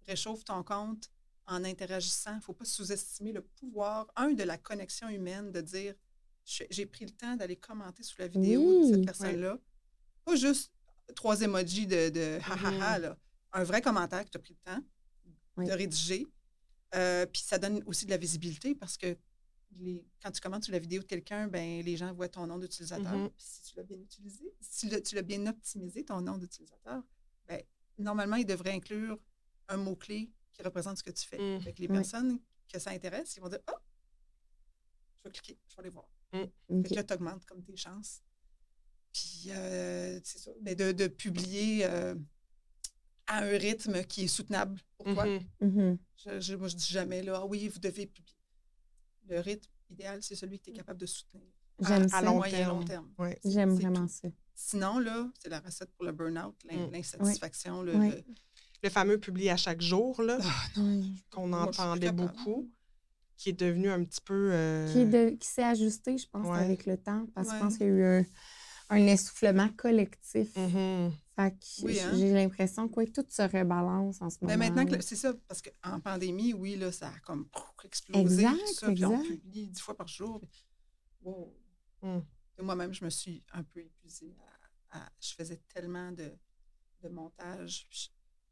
[0.07, 1.11] réchauffes ton compte
[1.46, 2.33] en interagissant.
[2.33, 5.94] Il ne faut pas sous-estimer le pouvoir, un, de la connexion humaine, de dire
[6.44, 9.59] j'ai pris le temps d'aller commenter sous la vidéo de cette personne-là.
[10.27, 10.72] Pas juste
[11.16, 13.03] trois emojis de, de ha ha ha, Mhm.
[13.03, 13.18] là.
[13.53, 14.83] Un vrai commentaire que tu as pris le temps
[15.57, 15.67] Oui.
[15.67, 16.27] de rédiger.
[16.95, 19.17] Euh, puis ça donne aussi de la visibilité parce que
[19.77, 22.59] les- quand tu commentes sur la vidéo de quelqu'un, ben, les gens voient ton nom
[22.59, 23.12] d'utilisateur.
[23.17, 23.31] Mhm.
[23.31, 27.03] Puis si tu l'as bien utilisé, si le- tu l'as bien optimisé, ton nom d'utilisateur,
[27.49, 27.61] ben,
[27.99, 29.19] normalement, il devrait inclure
[29.69, 31.38] un mot-clé qui représente ce que tu fais.
[31.38, 31.64] Mm.
[31.64, 31.88] Les Oui.
[31.88, 32.38] personnes
[32.73, 33.81] que ça intéresse, ils vont dire Ah,
[35.19, 36.09] je vais cliquer, je vais aller voir.
[36.31, 36.88] Fait OK.
[36.88, 38.23] que là, tu augmentes comme tes chances.
[39.12, 42.14] Puis, euh, c'est ça, mais de, de publier euh,
[43.27, 45.25] à un rythme qui est soutenable pour toi.
[45.27, 45.41] Mhm.
[45.61, 45.99] Mhm.
[46.17, 48.37] Je, je- moi, je dis jamais, là, ah oui, vous devez publier.
[49.29, 51.47] Le rythme idéal, c'est celui que tu es capable de soutenir.
[51.83, 52.21] À- J'aime à, ça.
[52.23, 52.79] long, long moyen, terme.
[52.79, 53.09] long terme.
[53.19, 53.39] Ouais.
[53.45, 54.13] J'aime vraiment tout.
[54.13, 54.29] ça.
[54.55, 56.93] Sinon, là, c'est la recette pour le burn-out, Mm.
[56.93, 57.83] l'insatisfaction.
[57.83, 58.11] le- Oui.
[58.11, 58.25] le-
[58.83, 60.81] Le fameux publié à chaque jour, là, Ah,
[61.31, 62.71] qu'on entendait beaucoup,
[63.39, 64.51] qui est devenu un petit peu.
[64.53, 66.59] euh, Qui, est de- qui s'est ajusté, je pense, Ouais.
[66.59, 67.59] avec le temps, parce que Ouais.
[67.59, 68.25] je pense qu'il y a eu un,
[68.90, 70.55] un essoufflement collectif.
[70.57, 71.12] mhm.
[71.37, 72.12] Fait que Oui, j- hein?
[72.14, 74.57] j'ai l'impression que tout se rebalance en ce moment.
[74.57, 77.49] Mais maintenant, que c'est ça, parce qu'en pandémie, oui, là, ça a comme
[77.83, 78.20] explosé.
[78.44, 80.40] Exact, tout ça, puis on publie dix fois par jour.
[81.23, 81.53] wow.
[82.03, 82.20] Mm.
[82.62, 84.37] Moi-même, je me suis un peu épuisée.
[84.92, 86.31] à- à- je faisais tellement de,
[87.03, 87.88] de montage,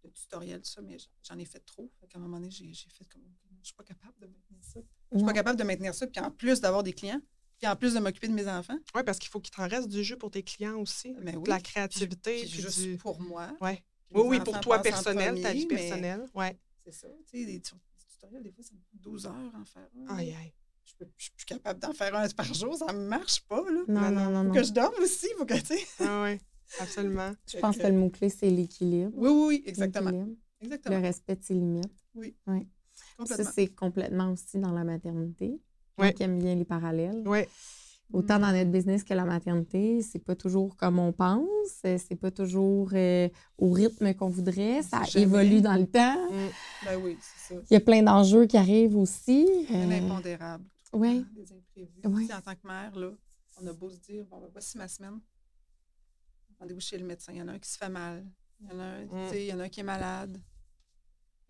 [0.03, 1.89] de tutoriels, tout ça, mais j'en- ai fait trop.
[2.01, 3.23] Fait qu'à un moment donné, j'ai fait comme,
[3.61, 4.81] je suis pas capable de maintenir ça.
[5.13, 7.21] Je suis pas capable de maintenir ça, puis en plus d'avoir des clients,
[7.63, 9.89] puis en plus de m'occuper de mes enfants, Oui, parce qu'il faut qu'il t'en reste
[9.89, 11.15] du jus pour tes clients aussi.
[11.21, 11.45] mais De oui.
[11.47, 12.41] la créativité.
[12.41, 12.97] puis Puis juste du...
[12.97, 13.57] pour moi.
[13.61, 13.81] Ouais.
[14.11, 16.27] Oui, oui, pour toi personnel, ta vie personnelle.
[16.35, 16.59] Ouais.
[16.85, 17.07] C'est ça.
[17.31, 19.89] Tu sais, des, tu- des tutoriels, des fois, ça me prend 12 heures en faire
[20.09, 20.17] un.
[20.17, 20.53] Aïe, aïe.
[20.85, 23.63] Je peux- je suis plus capable d'en faire un par jour, ça ne marche pas.
[23.71, 23.83] Là.
[23.87, 24.55] Non, Non, non, non, Faut non.
[24.55, 25.87] que je dorme aussi, faut que, tu sais.
[26.01, 26.39] Ah, oui,
[26.81, 27.33] absolument.
[27.47, 29.13] Je pense que le mot-clé, c'est l'équilibre.
[29.15, 30.11] Oui, oui, oui, exactement.
[30.11, 30.97] L'équilibre, Exactement.
[30.97, 32.05] Le respect de ses limites.
[32.15, 32.53] Ça,
[33.17, 33.51] Complètement.
[33.55, 35.61] c'est complètement aussi dans la maternité.
[35.99, 36.13] Ouais.
[36.15, 37.23] Qui aime bien les parallèles.
[37.27, 37.41] Oui.
[38.13, 41.47] Autant dans notre business que la maternité, c'est pas toujours comme on pense,
[41.87, 43.27] euh, c'est pas toujours euh,
[43.57, 45.23] au rythme qu'on voudrait, ça Jamais.
[45.25, 46.29] évolue dans le temps.
[46.85, 47.61] Ben oui, c'est ça.
[47.71, 49.47] Il y a plein d'enjeux qui arrivent aussi.
[49.71, 50.65] Euh, impondérable.
[50.93, 51.23] ouais.
[51.35, 52.01] Des imprévus.
[52.05, 52.35] Ouais.
[52.35, 53.13] En tant que mère, là,
[53.63, 55.19] on a beau se dire, bon, ben, voici ma semaine.
[56.61, 57.33] Rendez-vous chez le médecin.
[57.33, 58.27] Il y en a un qui se fait mal.
[58.61, 59.35] Il y en a un, Mm.
[59.35, 60.39] il y en a un qui est malade.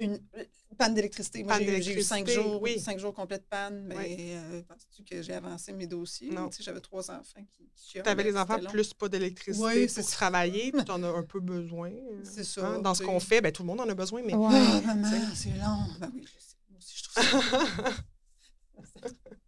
[0.03, 0.45] Une euh,
[0.77, 1.45] panne d'électricité.
[1.45, 2.81] Moi, j'ai eu- cinq jours, oui.
[2.81, 3.85] cinq jours complets de panne.
[3.87, 4.17] Mais Oui.
[4.21, 6.31] euh, penses-tu que j'ai avancé mes dossiers?
[6.31, 6.49] Non.
[6.49, 8.71] Tu sais, J'avais trois enfants qui, qui Tu avais les enfants long.
[8.71, 10.03] plus pas d'électricité Oui, pour ça.
[10.03, 11.91] travailler, puis tu en as un peu besoin.
[11.91, 12.79] euh, C'est ça, hein.
[12.81, 14.33] Dans ce qu'on fait, ben, tout le monde en a besoin, mais.
[14.35, 15.87] Ah, maman, c'est long.
[16.01, 16.57] Ben oui, je sais.
[16.71, 17.93] Moi aussi, je trouve ça.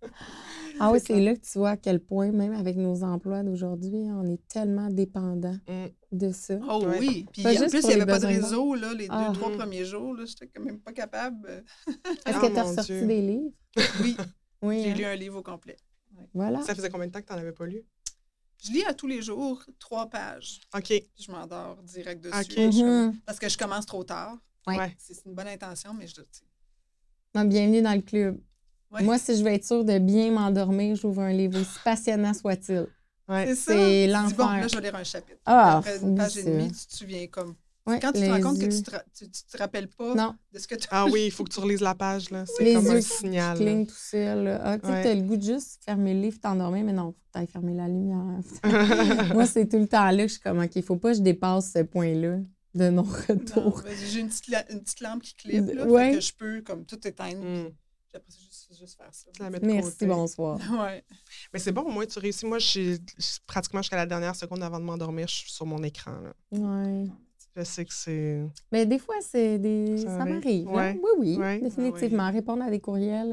[0.81, 4.07] Ah oui, c'est là que tu vois à quel point, même avec nos emplois d'aujourd'hui,
[4.11, 5.87] on est tellement dépendant Mm.
[6.13, 6.59] de ça.
[6.69, 6.99] Oh Ouais.
[6.99, 7.27] oui.
[7.33, 9.29] Puis Pas en plus, il n'y avait pas de réseau là, les Ah.
[9.29, 9.57] deux, trois Mhm.
[9.59, 10.15] premiers jours.
[10.15, 11.65] là, J'étais quand même pas capable.
[11.87, 13.07] Est-ce Ah, que tu as ressorti Dieu.
[13.07, 13.51] des livres?
[14.01, 14.17] Oui,
[14.63, 14.83] Oui.
[14.83, 14.95] j'ai hein?
[14.95, 15.77] lu un livre au complet.
[16.33, 16.63] Voilà.
[16.63, 17.83] Ça faisait combien de temps que tu n'en avais pas lu?
[18.65, 20.61] Je lis à tous les jours trois pages.
[20.75, 20.93] OK.
[21.19, 22.35] Je m'endors direct dessus.
[22.37, 22.53] Ok.
[22.57, 23.21] Je suis comme- Mhm.
[23.27, 24.39] Parce que je commence trop tard.
[24.67, 24.95] Ouais.
[24.99, 26.15] C'est une bonne intention, mais je
[27.35, 28.41] Non, bienvenue dans le club.
[28.93, 29.03] Ouais.
[29.03, 32.87] Moi, si je veux être sûre de bien m'endormir, j'ouvre un livre aussi passionnant soit-il.
[33.29, 33.47] Ouais.
[33.47, 33.73] C'est ça.
[33.73, 34.37] c'est Tu dis, l'enfer.
[34.37, 35.41] bon, là, je vais lire un chapitre.
[35.47, 37.55] Ah, Après une page et demie, tu te souviens comme.
[37.87, 38.69] Ouais, Quand tu te rends compte que yeux.
[38.71, 41.31] tu te, tu, tu te rappelles pas Non, de ce que tu Ah oui, il
[41.31, 42.45] faut que tu relises la page, là.
[42.47, 43.59] C'est les comme yeux un signal.
[43.87, 44.59] tout seul.
[44.63, 45.03] Ah, tu sais, Ouais.
[45.03, 47.75] t'as le goût de juste fermer le livre, t'endormir, mais non, faut que t'ailles fermer
[47.75, 48.41] la lumière.
[49.35, 51.23] Moi, c'est tout le temps là que je suis comme, OK, faut pas que je
[51.23, 52.39] dépasse ce point-là
[52.75, 53.83] de Non, non-retour.
[53.85, 54.31] ben, J'ai une
[54.71, 56.11] une petite lampe qui clip, là, Ouais.
[56.13, 57.45] fait que je peux comme tout éteindre.
[57.45, 57.65] Mm.
[57.67, 58.33] Puis après,
[58.69, 59.29] juste, juste faire ça.
[59.41, 60.07] La mets de Merci, côté.
[60.07, 60.59] bonsoir.
[60.73, 61.05] Ouais.
[61.53, 62.47] Mais c'est bon, au moins, tu réussis.
[62.47, 62.99] Moi, je suis
[63.47, 66.13] pratiquement jusqu'à la dernière seconde avant de m'endormir, je suis sur mon écran.
[66.21, 66.33] là.
[66.53, 67.07] Ouais.
[67.57, 68.43] Je sais que c'est.
[68.73, 69.99] Mais des fois, c'est des...
[69.99, 70.35] Ça ça, arrive.
[70.35, 70.67] m'arrive.
[70.67, 70.73] là.
[70.73, 71.01] Ouais.
[71.03, 71.61] Oui, oui, Ouais.
[71.61, 72.31] définitivement.
[72.33, 73.33] Répondre à des courriels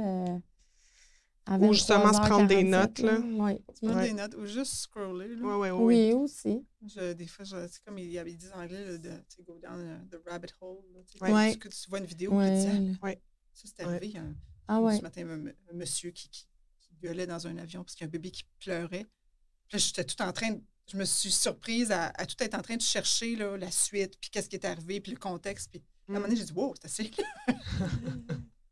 [1.50, 3.18] euh, Ou justement se prendre des 23h47, notes, là.
[3.20, 4.08] Oui, Ouais.
[4.10, 5.28] des notes ou juste scroller.
[5.36, 5.42] Là.
[5.42, 5.84] Oui, oui, oui.
[5.84, 6.64] oui aussi.
[6.86, 9.10] Je- des fois, je- c'est comme ils, ils disent en anglais, là, de,
[9.44, 10.78] go down uh, the rabbit hole.
[10.94, 11.34] Là, tu sais, Ouais.
[11.34, 11.56] Ouais.
[11.56, 12.64] Que tu vois une vidéo, Ouais.
[12.64, 13.08] tu dis, ah,
[13.54, 14.14] ça, c'est arrivé.
[14.20, 14.36] un-
[14.74, 14.98] Ah ouais.
[14.98, 16.46] Ce matin, un, un monsieur qui, qui,
[16.82, 19.06] qui gueulait dans un avion parce qu'il y a un bébé qui pleurait.
[19.70, 22.62] Puis j'étais tout en train de- Je me suis surprise à, à tout être en
[22.62, 25.70] train de chercher là, la suite, puis qu'est-ce qui est arrivé, puis le contexte.
[25.72, 27.28] Puis à un moment donné, j'ai dit, wow, c'est assez clair.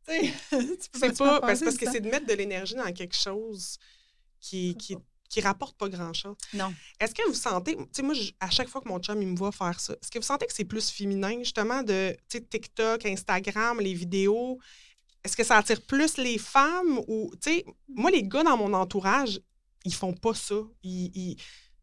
[0.08, 0.32] Tu sais,
[0.76, 1.40] tu peux pas.
[1.40, 3.78] Parce, parce que c'est de mettre de l'énergie dans quelque chose
[4.40, 4.96] qui, qui,
[5.28, 6.34] qui rapporte pas grand-chose.
[6.52, 6.74] Non.
[6.98, 9.28] Est-ce que vous sentez, tu sais, moi, je- à chaque fois que mon chum, il
[9.28, 12.38] me voit faire ça, est-ce que vous sentez que c'est plus féminin, justement, de, tu
[12.38, 14.58] sais, TikTok, Instagram, les vidéos?
[15.24, 18.72] Est-ce que ça attire plus les femmes ou, tu sais, moi, les gars dans mon
[18.72, 19.40] entourage,
[19.84, 20.54] ils font pas ça.
[20.82, 21.36] Ils, ils,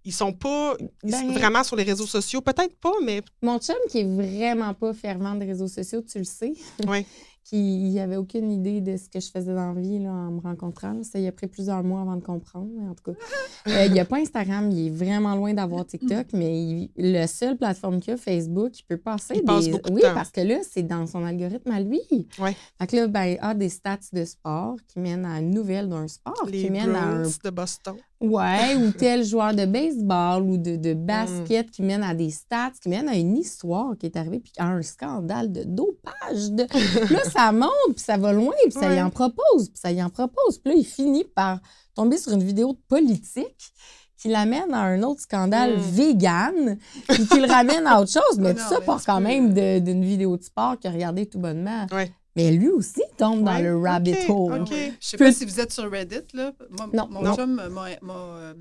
[0.03, 2.41] ils sont pas ils sont Ben- vraiment sur les réseaux sociaux.
[2.41, 6.23] Peut-être pas, mais Mon chum, qui est vraiment pas fervent des réseaux sociaux, tu le
[6.23, 6.53] sais,
[7.51, 7.57] Ouais.
[7.57, 10.39] qu'il n'avait aucune idée de ce que je faisais dans la vie là, en me
[10.41, 10.93] rencontrant.
[10.93, 11.03] là.
[11.03, 13.17] Ça, il a pris plusieurs mois avant de comprendre, mais en tout cas.
[13.67, 17.27] Euh, il n'y a pas Instagram, il est vraiment loin d'avoir TikTok, mais il, le
[17.27, 19.45] seul plateforme qu'il a, Facebook, il peut passer Il des...
[19.45, 20.13] passe beaucoup de oui, temps.
[20.13, 21.99] parce que là, c'est dans son algorithme à lui.
[22.39, 22.55] Ouais.
[22.79, 25.89] Fait que là, ben, il a des stats de sport qui mènent à une nouvelle
[25.89, 27.95] d'un sport, Les qui mène à un de Boston.
[28.19, 32.71] Ouais, ou tel joueur de baseball ou de, de basket qui mène à des stats,
[32.81, 36.51] qui mène à une histoire qui est arrivée, puis à un scandale de dopage.
[36.51, 36.63] De...
[36.65, 36.79] Puis
[37.13, 40.01] là, ça monte, puis ça va loin, puis ça y en propose, puis ça y
[40.01, 40.57] en propose.
[40.63, 41.59] Puis là, il finit par
[41.95, 43.71] tomber sur une vidéo de politique
[44.19, 45.81] qui l'amène à un autre scandale Mm.
[45.81, 46.77] vegan,
[47.07, 48.39] puis qui le ramène à autre chose.
[48.39, 51.37] Mais tout ça part quand même de- d'une vidéo de sport qu'il a regardée tout
[51.37, 51.85] bonnement.
[51.91, 52.11] Ouais.
[52.37, 54.65] Mais lui aussi tombe dans le rabbit hole.
[54.67, 56.53] Je sais Peux- pas si vous êtes sur Reddit, là.
[56.69, 57.07] Moi, Non.
[57.09, 57.35] mon Non.
[57.35, 57.89] chum m'a
[58.37, 58.53] euh,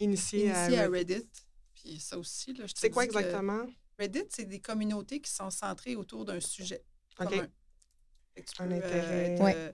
[0.00, 1.14] Initié, à initié à Reddit.
[1.14, 1.28] Reddit.
[1.74, 3.66] Puis ça aussi, là, je te C'est quoi exactement?
[3.98, 6.82] Reddit, c'est des communautés qui sont centrées autour d'un sujet
[7.20, 7.28] OK.
[7.28, 7.48] commun.
[8.36, 9.32] Un peux, euh, intérêt.
[9.34, 9.54] être, Ouais.
[9.56, 9.72] euh,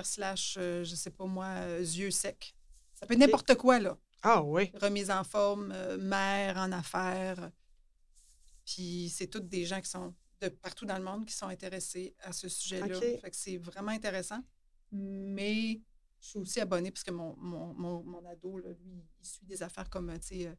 [0.00, 2.54] R slash, euh, je sais pas moi, euh, yeux secs.
[2.94, 3.96] Ça peut être n'importe quoi, là.
[4.22, 4.70] Ah oui.
[4.80, 7.50] Remise en forme, euh, mère en affaires.
[8.66, 12.14] Puis c'est toutes des gens qui sont de partout dans le monde qui sont intéressés
[12.20, 12.96] à ce sujet-là.
[12.96, 13.20] OK.
[13.20, 14.40] Fait que c'est vraiment intéressant.
[14.92, 15.80] Mais
[16.20, 19.44] je suis aussi abonnée parce que mon, mon, mon, mon ado, là, lui, il suit
[19.44, 20.54] des affaires comme, tu sais, euh,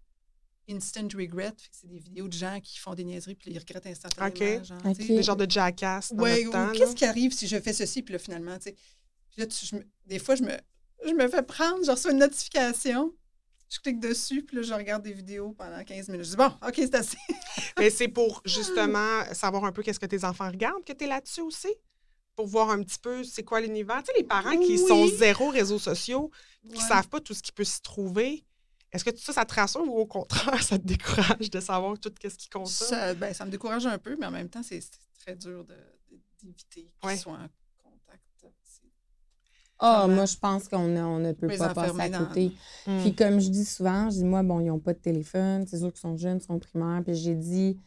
[0.69, 1.53] Instant Regret.
[1.57, 4.57] Fait que c'est des vidéos de gens qui font des niaiseries puis ils regrettent instantanément.
[4.59, 4.63] OK.
[4.65, 4.97] genre, OK.
[4.97, 5.15] tu sais.
[5.15, 6.71] Des genres de jackass dans Ouais, notre ou temps.
[6.73, 8.73] qu'est-ce qui arrive si je fais ceci, puis là, finalement, tu sais.
[9.31, 10.55] Puis là, tu- je me- des fois, je me,
[11.05, 13.13] je me fais prendre, je reçois une notification,
[13.71, 16.25] je clique dessus, puis là, je regarde des vidéos pendant 15 minutes.
[16.25, 17.17] Je dis, bon, OK, c'est assez.
[17.79, 21.07] Mais c'est pour justement savoir un peu qu'est-ce que tes enfants regardent que tu es
[21.07, 21.69] là-dessus aussi.
[22.35, 24.01] Pour voir un petit peu c'est quoi l'univers.
[24.03, 26.31] Tu sais, les parents qui sont zéro réseaux sociaux,
[26.69, 26.87] qui Ouais.
[26.87, 28.45] savent pas tout ce qui peut s'y trouver,
[28.91, 31.97] est-ce que tout ça, ça te rassure ou au contraire, ça te décourage de savoir
[31.99, 32.87] tout ce qui consomme?
[32.89, 34.81] Ça, ben, ça me décourage un peu, mais en même temps, c'est
[35.19, 37.17] très dur d'éviter qu'ils Ouais.
[37.17, 37.39] soient
[39.83, 40.15] Ah, Vraiment.
[40.17, 42.51] moi, je pense qu'on ne, peut pas passer à dans- côté.
[42.85, 42.99] Mm.
[43.01, 45.79] Puis comme je dis souvent, je dis, moi, bon, ils n'ont pas de téléphone, c'est
[45.79, 47.01] sûr qu'ils sont jeunes, ils sont primaires.
[47.03, 47.77] Puis j'ai dit,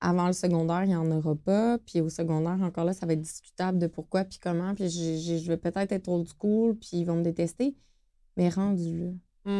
[0.00, 1.78] avant le secondaire, il n'y en aura pas.
[1.78, 4.72] Puis au secondaire, encore là, ça va être discutable de pourquoi, puis comment.
[4.76, 7.74] Puis je vais peut-être être old school, puis ils vont me détester.
[8.36, 9.10] Mais rendu là,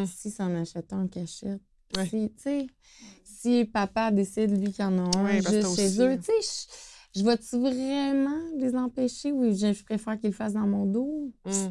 [0.03, 0.05] Mm.
[0.05, 1.61] si ça en achète un en cachette,
[1.97, 2.05] Ouais.
[2.07, 2.67] si, tu sais,
[3.25, 6.31] si papa décide, lui, qu'il y en a un Ouais, juste chez aussi- eux, tu
[6.41, 6.67] sais,
[7.15, 11.31] je, vais-tu vraiment les empêcher ou je, je préfère qu'ils le fassent dans mon dos?
[11.45, 11.51] Mm.
[11.51, 11.69] Tu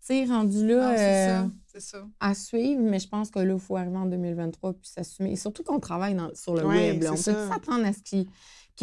[0.00, 0.96] sais, rendu là...
[0.96, 2.06] C'est euh, ça, c'est ça.
[2.20, 5.32] à suivre, mais je pense que là, il faut arriver en 2023 puis s'assumer.
[5.32, 7.02] Et surtout qu'on travaille dans- sur le Ouais, web.
[7.02, 7.10] là.
[7.12, 8.26] On peut s'attendre à ce qu'ils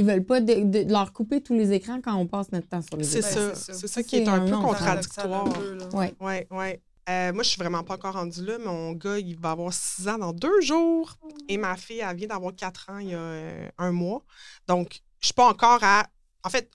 [0.06, 2.68] ne veulent pas de, de- de leur couper tous les écrans quand on passe notre
[2.68, 3.30] temps sur les écrans.
[3.32, 3.56] C'est ça.
[3.56, 5.48] C'est ça Ça, qui est un un peu non, contradictoire.
[5.94, 6.14] Ouais.
[6.20, 6.68] Oui, oui.
[7.10, 8.58] Euh, moi, je suis vraiment pas encore rendue là.
[8.60, 11.18] Mon gars, il va avoir 6 ans dans deux jours.
[11.50, 14.24] Et ma fille, elle vient d'avoir 4 ans il y a euh, un mois.
[14.68, 16.06] Donc, je suis pas encore à.
[16.44, 16.70] En fait,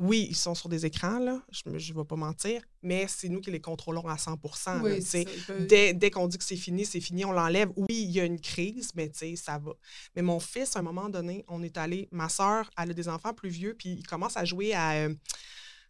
[0.00, 1.40] oui, ils sont sur des écrans, là.
[1.52, 2.62] Je ne vais pas mentir.
[2.82, 4.32] Mais c'est nous qui les contrôlons à 100
[4.66, 5.52] là, Oui, c'est ça.
[5.68, 7.70] Dès, dès qu'on dit que c'est fini, c'est fini, on l'enlève.
[7.76, 9.72] Oui, il y a une crise, mais tu sais, ça va.
[10.16, 13.08] Mais mon fils, à un moment donné, on est allé, ma soeur, elle a des
[13.08, 14.94] enfants plus vieux, puis il commence à jouer à.
[15.06, 15.14] euh,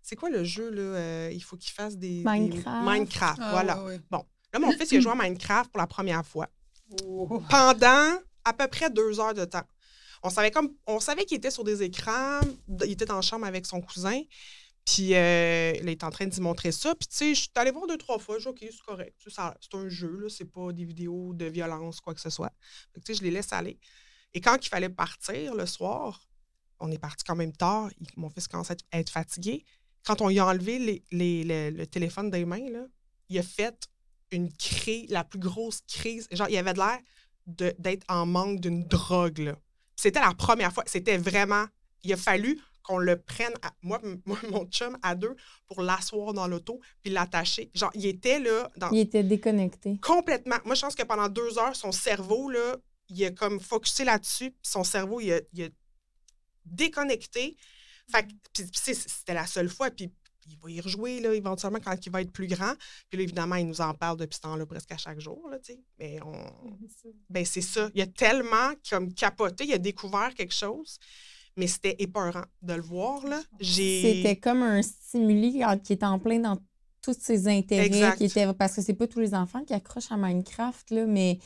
[0.03, 0.83] c'est quoi le jeu, là?
[0.83, 2.19] euh, il faut qu'il fasse des.
[2.19, 2.87] des- Minecraft.
[2.87, 3.85] Minecraft, Ah, voilà.
[3.85, 4.01] ouais,
[4.53, 6.49] Là, mon fils, il a joué à Minecraft pour la première fois.
[7.07, 7.41] Oh.
[7.49, 9.65] pendant à peu près deux heures de temps.
[10.87, 12.41] On savait qu'il était sur des écrans,
[12.83, 14.23] il était la chambre avec son cousin,
[14.85, 16.95] puis euh, il est en train d'y montrer ça.
[16.95, 19.15] Puis tu sais, je suis allée voir deux, trois fois, je dis, OK, c'est correct.
[19.27, 22.53] C'est un jeu, là, c'est pas des vidéos de violence, quoi que ce soit.
[22.95, 23.79] Tu sais, je les laisse aller.
[24.33, 26.27] Et quand il fallait partir le soir,
[26.81, 29.65] on est parti quand même tard, mon fils commence à être- fatigué.
[30.05, 32.67] Quand on lui a enlevé le, téléphone des mains,
[33.29, 33.89] il a fait
[34.33, 36.29] une crise, la plus grosse crise.
[36.31, 36.99] Genre, il avait l'air
[37.47, 39.55] d'être en manque d'une drogue.
[39.97, 40.85] C'était la première fois.
[40.87, 41.67] C'était vraiment.
[42.03, 45.35] Il a fallu qu'on le prenne, à- moi, moi, mon chum, à deux,
[45.67, 47.71] pour l'asseoir dans l'auto puis l'attacher.
[47.75, 49.99] Genre, il était là, dans, Il était déconnecté.
[50.03, 50.57] complètement.
[50.67, 52.77] Moi, je pense que pendant deux heures, son cerveau, là,
[53.09, 54.51] il a comme focusé là-dessus.
[54.51, 55.69] puis Son cerveau, il a, il a
[56.65, 57.57] déconnecté.
[58.11, 59.91] Fait c'était la seule fois.
[59.91, 60.13] Puis
[60.47, 62.75] il va y rejouer, là, éventuellement, quand il va être plus grand.
[63.09, 65.59] Puis là, évidemment, il nous en parle depuis ce temps-là presque à chaque jour, là.
[65.99, 66.33] Mais on...
[67.29, 67.91] Ben, c'est ça.
[67.95, 70.99] Il a tellement comme capoté, il a découvert quelque chose.
[71.57, 73.41] Mais c'était épeurant de le voir, là.
[73.61, 74.03] J'ai...
[74.03, 76.59] C'était comme un stimuli qui est en plein dans
[77.01, 77.87] tous ses intérêts.
[77.87, 78.17] Exact.
[78.17, 81.39] Qui était, parce que c'est pas tous les enfants qui accrochent à Minecraft, là, mais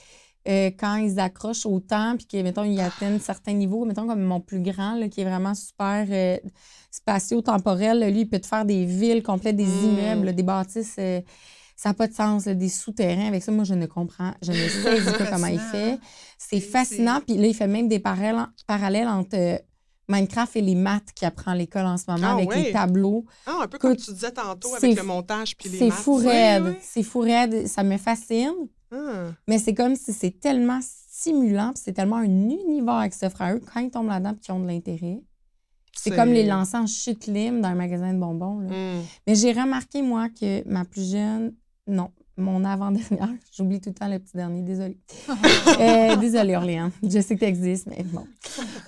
[0.49, 4.41] euh, quand ils accrochent autant, puis que, mettons, ils atteignent certains niveaux, mettons, comme mon
[4.41, 6.39] plus grand, là, qui est vraiment super euh,
[6.91, 9.85] spatio-temporel, lui, il peut te faire des villes complètes, des Mm.
[9.85, 10.97] immeubles, des bâtisses.
[10.99, 11.21] euh,
[11.77, 13.29] ça n'a pas de sens, là, des souterrains.
[13.29, 14.57] Avec ça, moi, je ne comprends, je ne
[15.13, 15.99] sais pas comment il fait.
[16.37, 17.19] C'est C'est- fascinant.
[17.21, 19.63] c'est- Puis là, il fait même des parallèles, entre
[20.09, 23.27] Minecraft et les maths qui apprend à l'école en ce moment Ah avec les tableaux.
[23.47, 25.89] Ah, un peu comme tu disais tantôt c'est avec le fou- montage puis les C'est
[25.89, 25.99] maths.
[25.99, 26.63] fou Oui, raide.
[26.65, 26.73] oui.
[26.81, 27.67] C'est fou raide.
[27.69, 28.55] Ça me fascine.
[28.93, 33.43] Ah, Mais c'est comme si c'est tellement stimulant, puis c'est tellement un univers qui s'offre
[33.43, 35.21] à eux quand ils tombent là-dedans et qu'ils ont de l'intérêt.
[35.95, 38.61] C'est comme les lancer en chute libre dans un magasin de bonbons.
[38.61, 38.69] là.
[38.71, 39.03] Hum.
[39.27, 41.55] Mais j'ai remarqué, moi, que ma plus jeune,
[41.89, 44.99] non, mon avant-dernière, j'oublie tout le temps le petit dernier, désolée.
[45.81, 46.91] Euh, désolée, Orléans.
[47.03, 48.27] Je sais que tu existes, mais bon.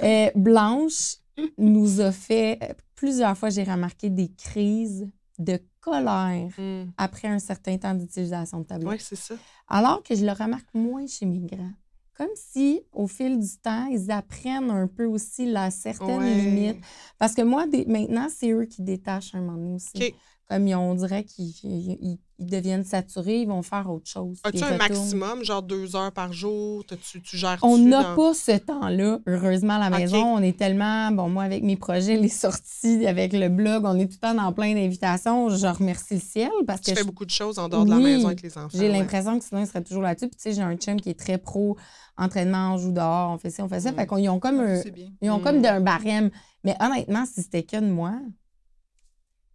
[0.03, 1.17] Euh, Blanche
[1.59, 2.59] nous a fait,
[2.95, 5.09] plusieurs fois, j'ai remarqué des crises
[5.39, 6.93] de colère Hum.
[6.97, 8.89] après un certain temps d'utilisation de tablette.
[8.91, 9.35] Oui, c'est ça.
[9.69, 11.73] Alors que je le remarque moins chez mes grands.
[12.17, 16.35] Comme si, au fil du temps, ils apprennent un peu aussi la certaine Ouais.
[16.35, 16.85] limite.
[17.19, 20.15] Parce que moi, des- maintenant, c'est eux qui détachent un moment donné aussi.
[20.51, 24.41] Comme ils, on dirait qu'ils ils- ils- ils deviennent saturés, ils vont faire autre chose.
[24.43, 24.89] As-tu ils un retournent.
[24.89, 26.85] maximum, genre deux heures par jour?
[26.87, 30.25] T'as-tu- tu gères On n'a pas ce temps-là, heureusement, à la maison.
[30.25, 34.07] On est tellement, bon, moi, avec mes projets, les sorties, avec le blog, on est
[34.07, 35.51] tout le temps dans plein d'invitations.
[35.51, 37.91] Je remercie le ciel parce Tu que fais je- beaucoup de choses en dehors de
[37.91, 38.69] la maison avec les enfants.
[38.73, 38.99] J'ai ouais.
[38.99, 40.27] l'impression que sinon, il serait toujours là-dessus.
[40.29, 41.77] Puis, tu sais, j'ai un chum qui est très pro
[42.19, 43.93] entraînement, on joue dehors, on fait ci, on fait ça.
[43.93, 43.97] Mm.
[43.97, 45.09] Fait qu'ils ont comme un, C'est bien.
[45.23, 45.43] ils ont Mm.
[45.43, 46.31] comme un barème.
[46.65, 48.15] Mais honnêtement, si c'était que de moi,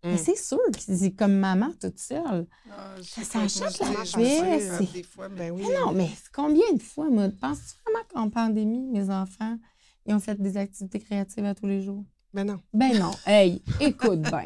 [0.05, 0.11] Mm.
[0.11, 2.45] mais c'est sûr que c'est comme maman toute seule.
[2.71, 5.63] Ah, Ça s'achète la pièce, Des fois, Ben oui.
[5.67, 9.57] Mais non, mais combien de fois, moi, penses-tu vraiment qu'en pandémie, mes enfants,
[10.05, 12.03] ils ont fait des activités créatives à tous les jours?
[12.33, 12.59] Ben non.
[12.73, 13.11] Ben non.
[13.25, 14.43] Hey, écoute bien.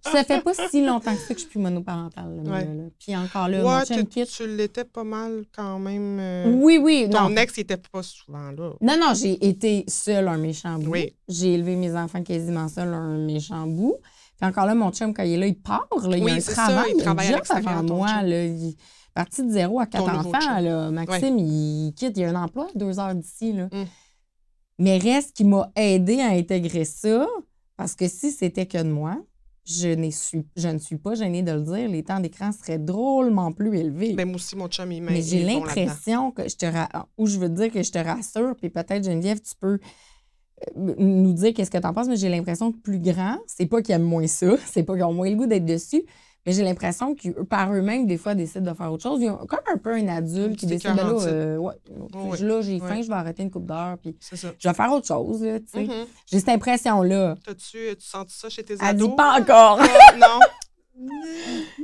[0.00, 2.42] Ça fait pas si longtemps que ça que je suis plus monoparentale.
[2.42, 2.64] là, Ouais.
[2.64, 2.84] là.
[2.98, 6.18] Puis encore là, mon Ouais, chum tu, tu l'étais pas mal quand même.
[6.20, 7.06] euh, Oui, oui.
[7.10, 8.72] Non, Ton ex, il était pas souvent là.
[8.80, 10.90] Non, non, j'ai été seule un méchant bout.
[10.90, 11.14] Oui.
[11.28, 13.96] J'ai élevé mes enfants quasiment seule un méchant bout.
[14.40, 15.88] Puis encore là, mon chum, quand il est là, il part.
[16.02, 18.22] Là, il Oui, a un c'est ça, travail, il travaille moi.
[18.22, 18.76] Là, il est
[19.12, 20.60] parti de zéro à quatre enfants.
[20.60, 20.90] Là.
[20.90, 23.52] Maxime, il quitte, il a un emploi à deux heures d'ici.
[23.52, 23.66] Là.
[23.66, 23.84] Mm.
[24.78, 27.26] Mais reste qui m'a aidé à intégrer ça,
[27.76, 29.16] parce que si c'était que de moi,
[29.64, 33.50] je, suis, je ne suis pas gênée de le dire, les temps d'écran seraient drôlement
[33.52, 34.14] plus élevés.
[34.14, 37.26] Ben, moi aussi, mon chum, il Mais il j'ai l'impression que je te ra- ou
[37.26, 39.78] je veux dire que je te rassure, puis peut-être Geneviève, tu peux
[40.76, 43.82] nous dire qu'est-ce que tu en penses, mais j'ai l'impression que plus grand, c'est pas
[43.82, 46.02] qu'ils aiment moins ça, c'est pas qu'ils ont moins le goût d'être dessus,
[46.46, 49.20] mais j'ai l'impression que par eux-mêmes, des fois, décident de faire autre chose.
[49.20, 51.74] Ils ont comme un peu un adulte qui décide, ben là, euh, ouais,
[52.40, 54.16] là, j'ai faim, je vais arrêter une coupe d'heure, puis
[54.58, 55.84] je vais faire autre chose, là, tu sais.
[55.84, 56.06] Mhm.
[56.26, 57.36] J'ai cette impression-là.
[57.44, 59.08] T'as-tu tu sens ça chez tes Elle ados?
[59.10, 59.78] dit pas encore.
[59.80, 60.40] Ah, non.
[61.00, 61.04] Euh,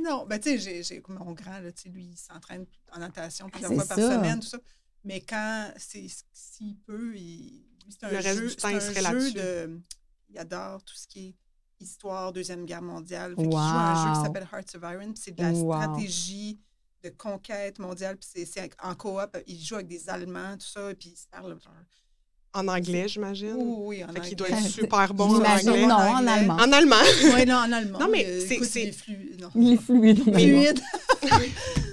[0.03, 3.47] Non, ben tu sais, j'ai- mon grand, là, tu sais, lui, il s'entraîne en natation
[3.49, 4.57] plusieurs fois par semaine, tout ça.
[5.05, 9.01] Mais quand, c'est s'il peut, il, c'est un Le reste jeu, du temps, il serait
[9.01, 9.33] là-dessus.
[9.33, 9.81] de...
[10.29, 11.35] Il adore tout ce qui est
[11.83, 13.35] histoire, Deuxième Guerre mondiale.
[13.35, 15.73] Fait qu'il joue à un jeu qui s'appelle Hearts of Iron, c'est de la Wow.
[15.81, 16.59] stratégie
[17.03, 19.37] de conquête mondiale, puis c'est- c'est en coop.
[19.47, 21.57] Il joue avec des Allemands, tout ça, et puis il se parle...
[22.57, 23.53] En anglais, j'imagine?
[23.57, 24.35] Oui, oui, en Fait qu'il anglais.
[24.35, 25.85] doit être super bon en anglais.
[25.87, 26.53] non, En allemand.
[26.55, 26.95] En allemand.
[27.35, 27.99] Oui, non, en allemand.
[27.99, 29.49] Non, mais Euh, c'est- écoute, c'est- il est flu- non.
[29.55, 30.23] Il est fluide.
[30.23, 30.81] Fluide.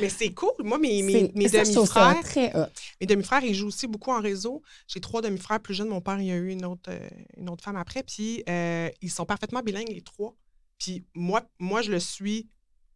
[0.00, 0.50] Mais c'est cool.
[0.60, 1.28] Moi, mes, mes,
[1.76, 2.22] demi-frères,
[3.00, 4.62] mes demi-frères, ils jouent aussi beaucoup en réseau.
[4.88, 5.88] J'ai trois demi-frères plus jeunes.
[5.88, 8.02] Mon père, il a eu une autre, euh, une autre femme après.
[8.02, 10.34] Puis euh, ils sont parfaitement bilingues, les trois.
[10.78, 12.48] Puis moi, moi je le suis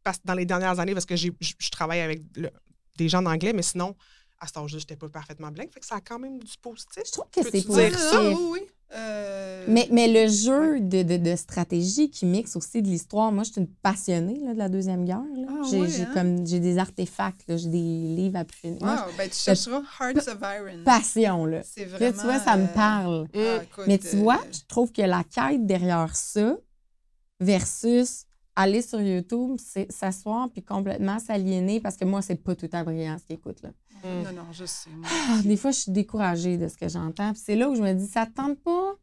[0.02, 2.50] parce, dans les dernières années parce que j'ai- je travaille avec le-
[2.96, 3.94] des gens d'anglais, mais sinon,
[4.40, 5.70] à cet âge-là, je n'étais pas parfaitement bilingue.
[5.72, 7.02] Fait que ça a quand même du positif.
[7.06, 7.96] Je trouve que c'est dire positif.
[7.98, 8.28] ça?
[8.28, 8.60] oui, oui.
[8.94, 13.44] Euh, Mais, mais le jeu de, de, de stratégie qui mixe aussi de l'histoire, moi,
[13.44, 15.20] je suis une passionnée là, de la Deuxième Guerre.
[15.46, 16.10] Ah j'ai oui, j'ai hein?
[16.14, 18.70] comme j'ai des artefacts, j'ai des livres à plus.
[18.80, 20.84] Moi, Wow, ben, tu chercheras Hearts of Iron.
[20.84, 21.60] passion, là.
[21.64, 23.26] C'est Là, tu vois, ça me euh, parle.
[23.34, 26.56] ah, écoute, Mais tu euh, vois, je trouve que la quête derrière ça
[27.40, 28.24] versus
[28.60, 32.82] aller sur YouTube, c'est s'asseoir puis complètement s'aliéner parce que moi, c'est pas tout à
[32.84, 33.62] brillant ce qu'ils écoutent.
[33.62, 33.70] Là.
[34.04, 34.22] Mm.
[34.24, 34.90] Non, non, je sais.
[34.90, 35.08] moi.
[35.30, 37.32] Ah, des fois, je suis découragée de ce que j'entends.
[37.32, 38.94] Puis c'est là où je me dis, ça te tente pas,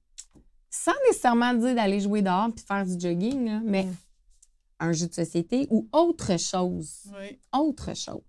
[0.70, 3.96] sans nécessairement dire d'aller jouer dehors puis faire du jogging, là, mais Mm.
[4.82, 7.04] un jeu de société ou autre chose.
[7.18, 7.40] Oui.
[7.58, 8.22] Autre chose.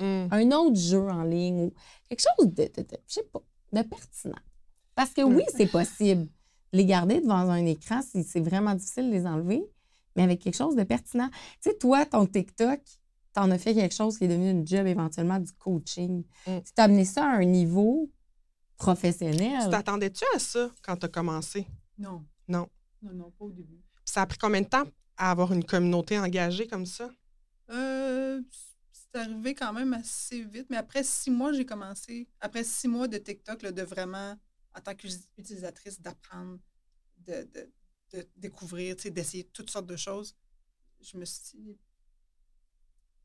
[0.00, 0.26] Mm.
[0.30, 1.72] Un autre jeu en ligne ou
[2.08, 3.40] quelque chose de, de, de- je sais pas,
[3.72, 4.34] de pertinent.
[4.94, 6.26] Parce que oui, c'est possible.
[6.72, 9.62] Les garder devant un écran, c'est c'est vraiment difficile de les enlever,
[10.16, 11.28] mais avec quelque chose de pertinent.
[11.62, 12.80] Tu sais, toi, ton TikTok,
[13.32, 16.24] t'en as fait quelque chose qui est devenu une job éventuellement du coaching.
[16.46, 16.58] Mm.
[16.64, 18.10] Tu t'as amené ça à un niveau
[18.76, 19.64] professionnel.
[19.64, 21.66] Tu t'attendais-tu à ça quand tu as commencé?
[21.98, 22.24] Non.
[22.48, 22.68] Non.
[23.02, 23.82] Non, non, pas au début.
[24.04, 24.84] Puis ça a pris combien de temps
[25.16, 27.10] à avoir une communauté engagée comme ça?
[27.70, 28.40] Euh,
[28.92, 33.08] c'est arrivé quand même assez vite, mais après six mois, j'ai commencé, après six mois
[33.08, 34.34] de TikTok, là, de vraiment,
[34.74, 36.58] en tant qu'utilisatrice, d'apprendre,
[37.26, 37.70] de, de,
[38.12, 40.36] de découvrir, tu d'essayer toutes sortes de choses.
[41.00, 41.78] Je me suis dit,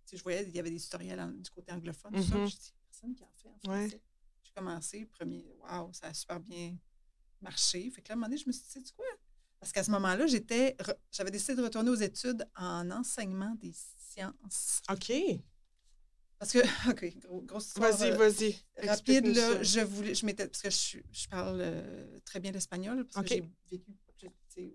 [0.05, 2.36] tu je voyais, il y avait des tutoriels en- du côté anglophone, tout ça.
[2.38, 2.47] Mhm.
[2.47, 3.88] Je dis, personne qui en fait en Ouais.
[3.89, 4.01] français.
[4.43, 6.75] J'ai commencé, premier, waouh, ça a super bien
[7.39, 7.89] marché.
[7.91, 9.05] Fait que là, à un moment donné, je me suis dit, sais quoi?
[9.59, 10.75] Parce qu'à ce moment-là, j'étais,
[11.11, 14.82] j'avais décidé de retourner aux études en enseignement des sciences.
[14.89, 15.11] OK.
[16.39, 16.59] Parce que,
[16.91, 17.95] OK, gros, grosse histoire.
[17.95, 18.55] Vas-y, euh, vas-y.
[18.88, 19.63] rapide, là, ça.
[19.63, 23.23] je voulais, je m'étais, parce que je, je parle euh, très bien l'espagnol, parce OK.
[23.29, 24.11] que j'ai vécu tu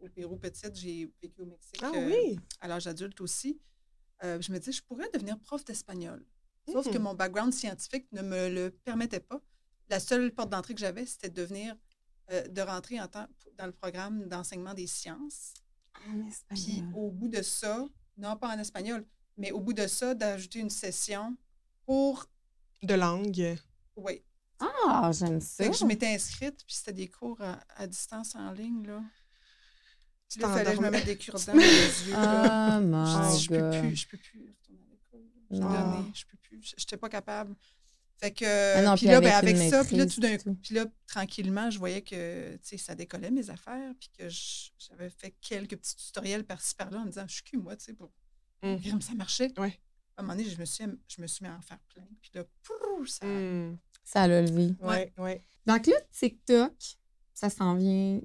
[0.03, 2.39] au Pérou petite, j'ai vécu au Mexique Ah euh, oui.
[2.61, 3.61] à l'âge adulte aussi.
[4.25, 6.25] Euh, je me disais, je pourrais devenir prof d'espagnol.
[6.71, 7.03] Sauf que Mhm.
[7.05, 9.41] mon background scientifique ne me le permettait pas.
[9.89, 11.77] La seule porte d'entrée que j'avais, c'était de devenir,
[12.33, 15.53] euh, de rentrer en temps, dans le programme d'enseignement des sciences.
[16.09, 16.93] En Puis espagnol.
[16.97, 19.07] au bout de ça, non pas en espagnol,
[19.37, 21.37] mais au bout de ça, d'ajouter une session
[21.85, 22.27] pour,
[22.83, 23.57] De langue.
[23.97, 24.23] oui,
[24.59, 25.63] Ah, j'aime ça.
[25.65, 29.03] Fait que je m'étais inscrite, puis c'était des cours à, à distance en ligne, là.
[30.35, 32.13] Il fallait que je me mette des cure-dents dans les yeux.
[32.13, 32.81] là.
[32.83, 35.61] Oh Je je peux plus, je peux plus retourner à l'école.
[35.61, 35.97] Non.
[35.97, 36.61] donné, je peux plus.
[36.77, 37.55] Je n'étais pas capable.
[38.19, 40.21] Fait que, Ah non, puis puis là, ben, avec avec une ça, puis là, tout
[40.21, 40.55] d'un tout.
[40.55, 44.71] puis là, tranquillement, je voyais que, tu sais, ça décollait mes affaires, puis que je-
[44.79, 47.85] j'avais fait quelques petits tutoriels par-ci, par-là, en me disant, je suis cul, moi, tu
[47.85, 48.11] sais, pour...
[48.63, 48.77] Mm.
[48.79, 49.53] Crime, ça marchait.
[49.61, 49.79] Ouais.
[50.17, 52.07] À un moment donné, je me suis, je me suis mis à en faire plein,
[52.23, 53.27] puis là, pouf, ça...
[53.27, 53.77] Hmm.
[54.03, 54.75] Ça l'a levé.
[54.81, 55.43] Ouais, ouais.
[55.67, 56.73] Donc là, TikTok,
[57.35, 58.21] ça s'en vient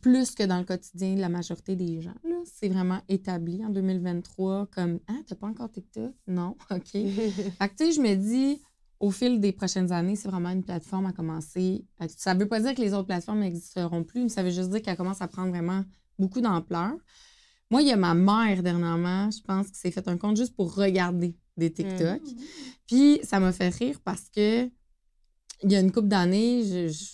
[0.00, 2.14] plus que dans le quotidien de la majorité des gens.
[2.44, 6.12] C'est vraiment établi en 2023 comme Ah, t'as pas encore TikTok?
[6.26, 6.82] Non, OK.
[6.92, 8.60] Fait que, tu sais, je me dis,
[9.00, 11.84] au fil des prochaines années, c'est vraiment une plateforme à commencer.
[12.16, 14.82] Ça veut pas dire que les autres plateformes n'existeront plus, mais ça veut juste dire
[14.82, 15.84] qu'elle commence à prendre vraiment
[16.18, 16.92] beaucoup d'ampleur.
[17.70, 20.54] Moi, il y a ma mère dernièrement, je pense, qui s'est fait un compte juste
[20.54, 22.22] pour regarder des TikTok.
[22.86, 24.70] Puis ça m'a fait rire parce que
[25.62, 27.04] il y a une couple d'années, je, je,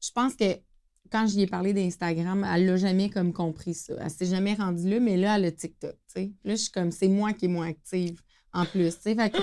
[0.00, 0.58] je pense que
[1.10, 3.94] quand j'y ai parlé d'Instagram, elle l'a jamais comme compris ça.
[4.00, 6.32] Elle s'est jamais rendue là, mais là, elle a TikTok, tu sais.
[6.44, 8.20] Là, je suis comme, c'est moi qui est moins active
[8.52, 8.90] en plus.
[8.96, 9.38] Fait que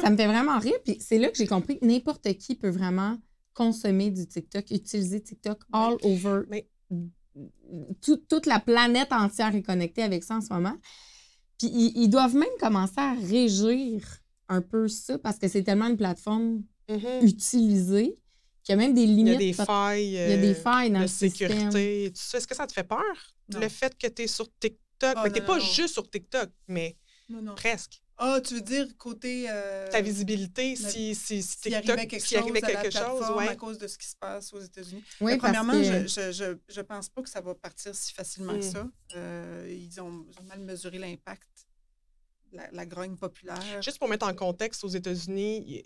[0.00, 0.74] ça me fait vraiment rire.
[0.84, 3.16] Puis c'est là que j'ai compris que n'importe qui peut vraiment
[3.54, 6.42] consommer du TikTok, utiliser TikTok all over.
[6.48, 6.68] Mais-
[8.02, 10.74] Tout- toute la planète entière est connectée avec ça en ce moment.
[11.58, 14.02] Puis ils, ils doivent même commencer à régir
[14.48, 17.22] un peu ça parce que c'est tellement une plateforme Mhm.
[17.22, 18.16] utilisée
[18.62, 19.34] qu'il y a même des Il y limites.
[19.36, 20.06] a des failles.
[20.06, 21.30] il y a des failles dans de le système.
[21.50, 22.12] sécurité.
[22.14, 22.38] tout ça.
[22.38, 23.00] Est-ce que ça te fait peur?
[23.52, 23.60] Non.
[23.60, 25.16] Le fait que tu es sur TikTok?
[25.24, 26.96] Mais tu non, pas non, juste sur TikTok, mais
[27.28, 27.54] Non, non.
[27.54, 28.02] presque.
[28.22, 29.46] Ah, tu veux dire côté...
[29.48, 32.72] euh, Ta visibilité, la- si, si, si s'il TikTok, arrivait quelque s'il chose arrivait à
[32.74, 33.48] la quelque chose, ouais.
[33.48, 35.02] à cause de ce qui se passe aux Oui, États-Unis.
[35.22, 38.52] Mais premièrement, que- je, je, je, je pense pas que ça va partir si facilement
[38.52, 38.72] que Mm.
[38.72, 38.86] ça.
[39.16, 41.48] Euh, ils, ont, ils ont mal mesuré l'impact,
[42.52, 43.58] la, la grogne populaire.
[43.82, 45.82] Juste pour mettre en contexte, aux États-Unis,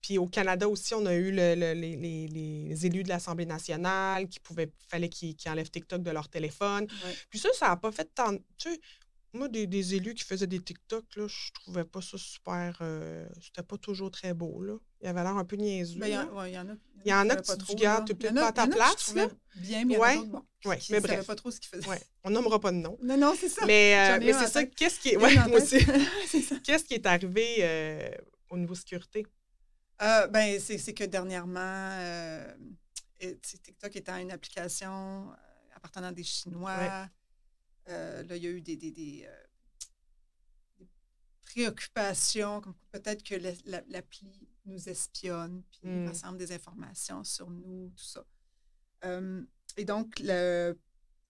[0.00, 3.46] puis au Canada aussi, on a eu le- le- les, les- les élus de l'Assemblée
[3.46, 6.84] nationale qui pouvaient, fallait qu'ils enlèvent TikTok de leur téléphone.
[7.04, 7.14] Ouais.
[7.30, 8.36] Puis ça, ça n'a pas fait tant.
[8.56, 8.80] Tu sais,
[9.34, 12.78] moi, des, des élus qui faisaient des TikTok, là, je trouvais pas ça super.
[12.80, 14.74] euh, C'était pas toujours très beau, là.
[15.02, 16.00] Il avait l'air un peu niaiseux.
[16.00, 16.46] Ben, il y, en- a.
[17.04, 19.28] Il y en a qui tu Il y peut-être pas à ta place, là.
[19.56, 20.08] Bien, mais il y en Ouais.
[20.12, 20.42] a d'autres, bon.
[20.64, 21.26] Ouais, mais bref.
[21.26, 21.88] pas trop ce qu'ils faisaient.
[21.88, 22.98] Ouais, on nommera pas de nom.
[23.02, 23.64] Non, non, c'est ça.
[23.66, 25.16] Mais, euh, mais c'est ça, qu'est-ce qui est.
[25.16, 25.76] Ouais, moi aussi.
[26.64, 28.08] Qu'est-ce qui est arrivé euh,
[28.50, 29.24] au niveau sécurité?
[30.00, 32.54] Euh, ben, c'est que dernièrement, euh,
[33.42, 35.34] TikTok étant une application euh,
[35.74, 37.08] appartenant à des Chinois,
[37.88, 39.28] euh, là, il y a eu des, des, des,
[40.78, 40.88] des
[41.42, 46.06] préoccupations, comme peut-être que la- la- l'appli nous espionne, puis Mm.
[46.08, 48.24] rassemble des informations sur nous, tout ça.
[49.76, 50.78] Et donc, le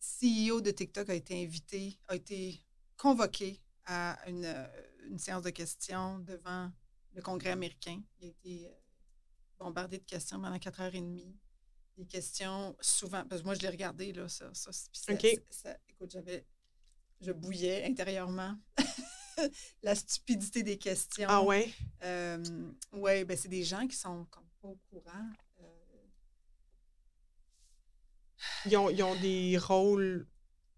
[0.01, 2.63] CEO de TikTok a été invité, a été
[2.97, 4.47] convoqué à une,
[5.09, 6.71] une séance de questions devant
[7.19, 8.01] le Congrès américain.
[8.21, 8.73] Il a été euh,
[9.59, 11.37] bombardé de questions pendant quatre heures et demie.
[11.97, 14.51] Des questions souvent, parce que moi, je l'ai regardé, là, ça.
[14.55, 14.71] ça,
[15.89, 16.47] écoute, j'avais,
[17.21, 18.57] je bouillais intérieurement.
[19.83, 21.27] La stupidité des questions.
[21.29, 21.73] Ah ouais?
[22.93, 25.31] oui, ben c'est des gens qui sont comme pas au courant.
[25.61, 26.07] euh,
[28.67, 30.27] Ils ont, ils ont des rôles.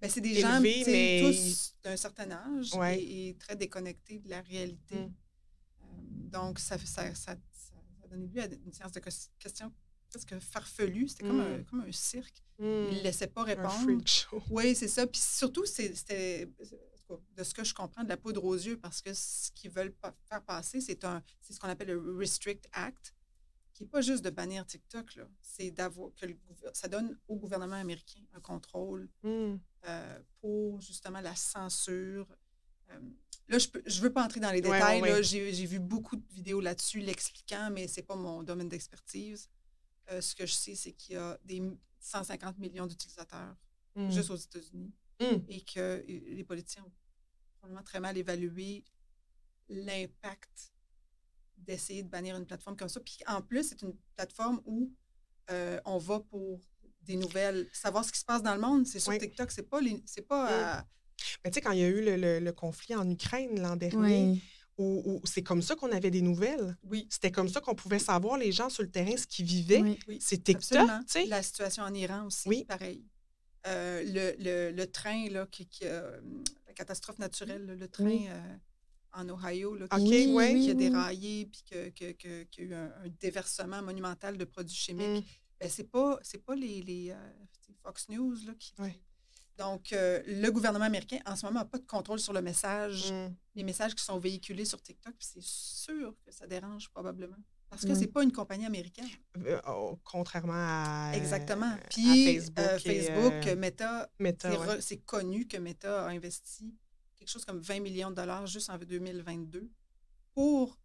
[0.00, 2.98] ben, c'est des Élevés, gens mais tous d'un certain âge Ouais.
[3.00, 4.96] et, et très déconnectés de la réalité.
[4.96, 5.14] Mm.
[6.30, 7.36] Donc, ça, ça, ça,
[8.08, 9.72] donné lieu à une séance de ques- questions
[10.08, 11.08] presque farfelues.
[11.08, 11.60] C'était comme, Mm.
[11.60, 12.42] un, comme un cirque.
[12.58, 13.70] hmm, Ils ne laissaient pas un répondre.
[13.82, 14.42] freak show.
[14.50, 15.06] Oui, c'est ça.
[15.06, 16.48] Puis surtout, c'était,
[17.36, 19.94] de ce que je comprends, de la poudre aux yeux, parce que ce qu'ils veulent
[20.28, 23.14] faire passer, c'est un, c'est ce qu'on appelle le Restrict Act,
[23.72, 25.18] qui n'est pas juste de bannir TikTok.
[25.40, 26.36] C'est d'avoir que le
[26.72, 29.56] ça donne au gouvernement américain un contrôle Hmm.
[29.86, 32.26] euh, pour justement la censure.
[32.90, 32.98] Euh,
[33.50, 35.00] là, je ne veux pas entrer dans les détails.
[35.02, 35.14] ouais, là.
[35.16, 35.22] ouais.
[35.22, 39.48] J'ai, vu beaucoup de vidéos là-dessus l'expliquant, mais ce n'est pas mon domaine d'expertise.
[40.10, 41.62] Euh, ce que je sais, c'est qu'il y a des
[42.00, 43.54] 150 millions d'utilisateurs
[43.96, 44.08] Hmm.
[44.10, 45.38] juste aux États-Unis Hmm.
[45.48, 46.92] et que les politiciens ont
[47.58, 48.84] probablement très mal évalué
[49.68, 50.72] l'impact
[51.58, 53.00] d'essayer de bannir une plateforme comme ça.
[53.00, 54.92] Puis en plus, c'est une plateforme où
[55.50, 56.60] euh, on va pour
[57.02, 58.86] des nouvelles, savoir ce qui se passe dans le monde.
[58.86, 59.18] C'est sur Oui.
[59.18, 60.64] TikTok, c'est pas, les- c'est pas Mm.
[60.64, 60.88] à-
[61.44, 63.76] Mais tu sais, quand il y a eu le, le- le conflit en Ukraine l'an
[63.76, 64.42] dernier, Oui.
[64.78, 66.76] où, où c'est comme ça qu'on avait des nouvelles.
[66.84, 69.82] Oui, C'était comme ça qu'on pouvait savoir les gens sur le terrain ce qu'ils vivaient.
[69.82, 69.98] Oui.
[70.08, 70.18] oui.
[70.20, 71.00] C'est TikTok, Absolument.
[71.04, 71.26] tu sais.
[71.26, 72.64] La situation en Iran aussi, Oui.
[72.64, 73.04] pareil.
[73.66, 76.18] Euh, le, le- le train, là, qui, qui, euh,
[76.66, 78.26] la catastrophe naturelle, le train Oui.
[78.28, 78.56] euh,
[79.12, 80.52] en Ohio, là, qui, Oui, ouais.
[80.54, 83.82] oui, qui a déraillé, puis que- que- que- qu'il y a eu un, un déversement
[83.82, 85.06] monumental de produits chimiques.
[85.08, 85.22] Mm.
[85.60, 87.14] Ben, c'est pas, c'est pas les, euh,
[87.82, 88.72] Fox News là, qui.
[88.78, 88.98] Ouais.
[89.60, 93.12] Donc, euh, le gouvernement américain, en ce moment, n'a pas de contrôle sur le message,
[93.12, 93.34] Mm.
[93.56, 97.36] les messages qui sont véhiculés sur TikTok, c'est sûr que ça dérange probablement.
[97.68, 97.96] Parce que Oui.
[97.98, 99.06] c'est pas une compagnie américaine.
[99.36, 101.66] Euh, oh, contrairement à, Exactement.
[101.72, 105.02] à Puis Facebook, euh, Facebook, Meta, Meta, c'est ouais.
[105.04, 106.74] connu que Meta a investi
[107.16, 109.70] quelque chose comme 20 millions de dollars juste en 2022
[110.32, 110.78] pour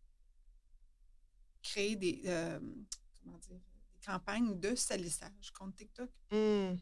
[1.64, 2.22] créer des,
[3.24, 3.56] comment dire,
[3.94, 6.10] des campagnes de salissage contre TikTok.
[6.32, 6.76] Mm.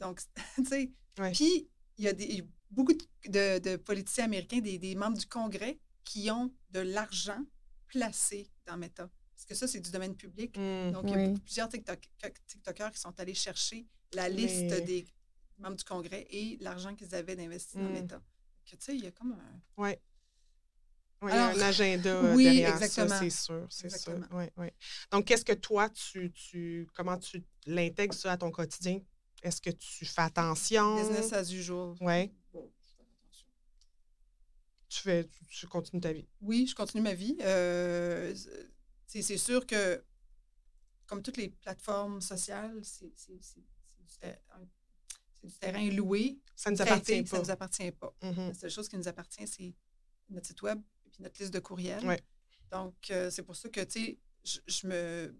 [0.00, 0.20] Donc,
[0.56, 1.32] tu sais, Ouais.
[1.32, 1.68] puis
[1.98, 5.78] il y a des, beaucoup de, de- de politiciens américains, des, des membres du Congrès,
[6.04, 7.42] qui ont de l'argent
[7.88, 9.08] placé dans Meta.
[9.34, 10.56] Parce que ça, c'est du domaine public.
[10.58, 10.92] Mm.
[10.92, 11.28] Donc, il y a Oui.
[11.28, 12.00] beaucoup- plusieurs TikTok,
[12.46, 15.06] TikTokers qui sont allés chercher la liste Mais- des
[15.58, 17.92] membres du Congrès et l'argent qu'ils avaient d'investi dans Mm.
[17.92, 18.22] Meta.
[18.64, 19.82] Tu sais, il y a comme un...
[19.82, 20.00] Ouais.
[21.22, 23.08] Ouais, il y a un Alors, agenda euh, oui, derrière exactement.
[23.08, 23.66] ça, c'est sûr.
[23.70, 24.18] C'est sûr.
[25.10, 29.00] Donc, qu'est-ce que toi, tu, tu comment tu l'intègres ça à ton quotidien?
[29.46, 30.96] Est-ce que tu fais attention?
[30.96, 31.94] Business as usual.
[32.00, 32.68] Bon,
[32.98, 33.46] attention.
[34.88, 36.26] Tu fais, tu, tu continues ta vie?
[36.40, 37.36] Oui, je continue ma vie.
[37.42, 38.34] Euh,
[39.06, 40.02] c'est sûr que,
[41.06, 43.12] comme toutes les plateformes sociales, c'est
[45.42, 46.40] du, terrain loué.
[46.56, 47.38] Ça ne nous appartient Ça pas.
[47.38, 48.14] ne nous appartient pas.
[48.22, 49.74] La seule chose qui nous appartient, c'est
[50.28, 52.04] notre site web et puis notre liste de courriels.
[52.04, 52.20] Ouais.
[52.72, 55.36] Donc, euh, c'est pour ça que, tu sais, je, je me...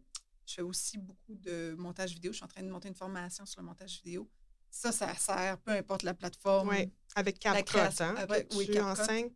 [0.47, 2.32] Je fais aussi beaucoup de montage vidéo.
[2.32, 4.30] Je suis en train de monter une formation sur le montage vidéo.
[4.70, 6.68] Ça, ça sert, peu importe la plateforme.
[6.68, 6.90] Ouais.
[7.16, 8.14] Avec CapCut, hein?
[8.26, 8.80] que oui, tu CapCut.
[8.80, 9.30] enseignes?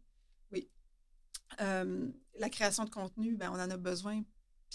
[1.60, 2.08] Euh,
[2.38, 4.22] la création de contenu, ben, on en a besoin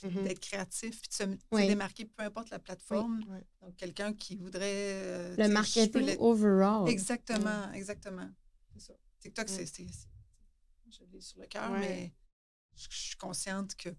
[0.03, 0.23] Mhm.
[0.25, 1.67] d'être créatif puis de se, se Oui.
[1.67, 3.23] démarquer, peu importe la plateforme.
[3.61, 4.91] Donc, quelqu'un qui voudrait...
[4.93, 6.89] euh, Le marketing overall.
[6.89, 8.29] Exactement, exactement.
[8.73, 8.93] C'est ça.
[9.21, 9.53] TikTok, Mm.
[9.53, 9.65] c'est...
[9.65, 10.09] c'est- c'est-
[10.91, 12.13] Je l'ai sur le cœur, mais
[12.75, 13.89] je, je suis consciente que...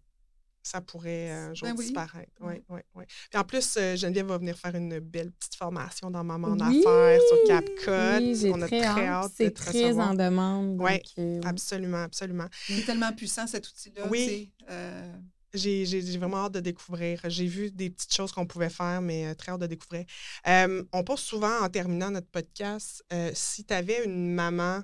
[0.67, 1.85] Ça pourrait euh, un jour Ben oui.
[1.85, 2.33] disparaître.
[2.41, 2.63] Oui, Ouais.
[2.71, 3.05] oui, oui.
[3.31, 6.59] Puis en plus, euh, Geneviève va venir faire une belle petite formation dans Maman en
[6.69, 6.81] Oui!
[6.85, 8.45] affaires sur CapCut.
[8.45, 9.31] Oui, On a très, hâte.
[9.31, 10.11] de C'est te très recevoir.
[10.11, 10.81] en demande.
[10.81, 11.41] Euh, oui.
[11.45, 12.47] Absolument, absolument.
[12.67, 14.09] C'est tellement puissant, cet outil-là.
[14.11, 14.51] Oui.
[14.69, 15.13] euh,
[15.55, 15.85] J'ai
[16.19, 17.21] vraiment hâte de découvrir.
[17.29, 20.05] J'ai vu des petites choses qu'on pouvait faire, mais euh, très hâte de découvrir.
[20.49, 24.83] Euh, on pose souvent, en terminant notre podcast, euh, si tu avais une maman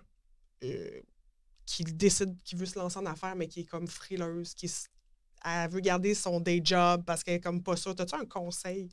[0.63, 1.01] euh,
[1.67, 4.71] qui décide, qui veut se lancer en affaires, mais qui est comme frileuse, qui
[5.45, 8.91] elle veut garder son day job parce qu'elle est comme pas sûre, as-tu un conseil?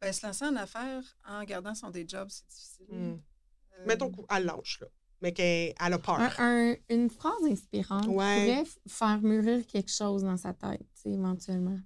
[0.00, 2.86] ben, se lancer en affaires en gardant son day job, c'est difficile.
[2.88, 3.18] Hmm.
[3.78, 4.86] Euh, Mettons qu'elle lâche, là,
[5.20, 6.18] mais qu'elle elle a peur.
[6.18, 8.62] Un- un- une phrase inspirante Ouais.
[8.64, 11.78] pourrait faire mûrir quelque chose dans sa tête, tu sais, éventuellement.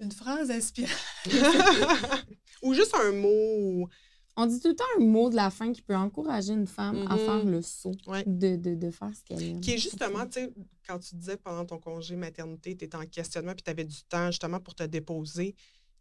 [0.00, 0.96] Une phrase inspirante.
[2.62, 3.88] Ou juste un mot.
[4.36, 7.06] On dit tout le temps un mot de la fin qui peut encourager une femme
[7.08, 7.18] à Mhm.
[7.24, 8.24] faire le saut, Ouais.
[8.26, 9.60] de, de, de faire ce qu'elle aime.
[9.60, 10.52] Qui est justement, tu sais,
[10.86, 14.02] quand tu disais pendant ton congé maternité, tu étais en questionnement puis tu avais du
[14.04, 15.54] temps justement pour te déposer.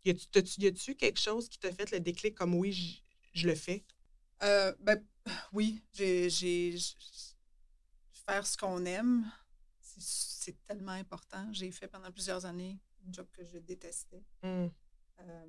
[0.05, 3.03] Y a-tu quelque chose qui t'a fait le déclic comme oui,
[3.33, 3.85] je le fais?
[4.41, 5.01] Euh, ben,
[5.53, 6.27] oui, j'ai,
[8.25, 9.31] faire ce qu'on aime,
[9.79, 11.47] c'est, tellement important.
[11.53, 14.23] J'ai fait pendant plusieurs années un job que je détestais.
[14.41, 14.67] Hmm.
[15.21, 15.45] Euh,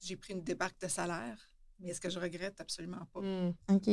[0.00, 1.38] j'ai pris une débarque de salaire,
[1.78, 2.60] mais est-ce que je regrette?
[2.60, 3.20] Absolument pas.
[3.20, 3.54] Hmm.
[3.70, 3.90] OK.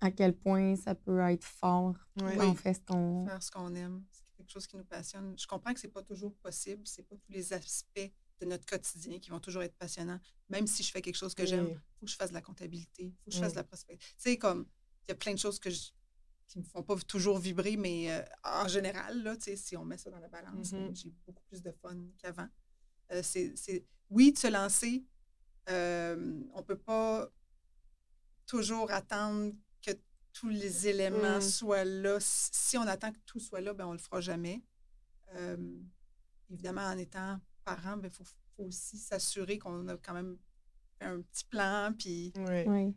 [0.00, 2.36] À quel point ça peut être fort Ouais.
[2.36, 3.26] quand on fait ce qu'on...
[3.26, 5.34] Faire ce qu'on aime, c'est quelque chose qui nous passionne.
[5.36, 9.18] Je comprends que c'est pas toujours possible, c'est pas tous les aspects de notre quotidien
[9.18, 10.20] qui vont toujours être passionnants.
[10.48, 11.72] Même si je fais quelque chose que j'aime, Oui.
[11.72, 13.54] il faut que je fasse de la comptabilité, il faut que je fasse Mm.
[13.54, 14.08] de la prospective.
[14.10, 14.68] Tu sais, comme,
[15.02, 15.90] il y a plein de choses que je-
[16.46, 19.84] qui me font pas toujours vibrer, mais euh, en général, là, tu sais, si on
[19.84, 20.94] met ça dans la balance, ben, Mhm.
[20.96, 22.48] j'ai beaucoup plus de fun qu'avant.
[23.10, 25.04] Euh, c'est, c'est- oui, de se lancer,
[25.68, 27.28] euh, on peut pas
[28.46, 29.52] toujours attendre
[29.84, 29.90] que
[30.32, 31.42] tous les éléments Mm.
[31.42, 32.18] soient là.
[32.20, 34.62] Si on attend que tout soit là, ben on le fera jamais.
[35.34, 35.56] Euh,
[36.50, 38.24] évidemment, en étant parent, il faut,
[38.56, 40.38] faut aussi s'assurer qu'on a quand même
[40.98, 42.32] fait un petit plan, puis.
[42.36, 42.94] Oui.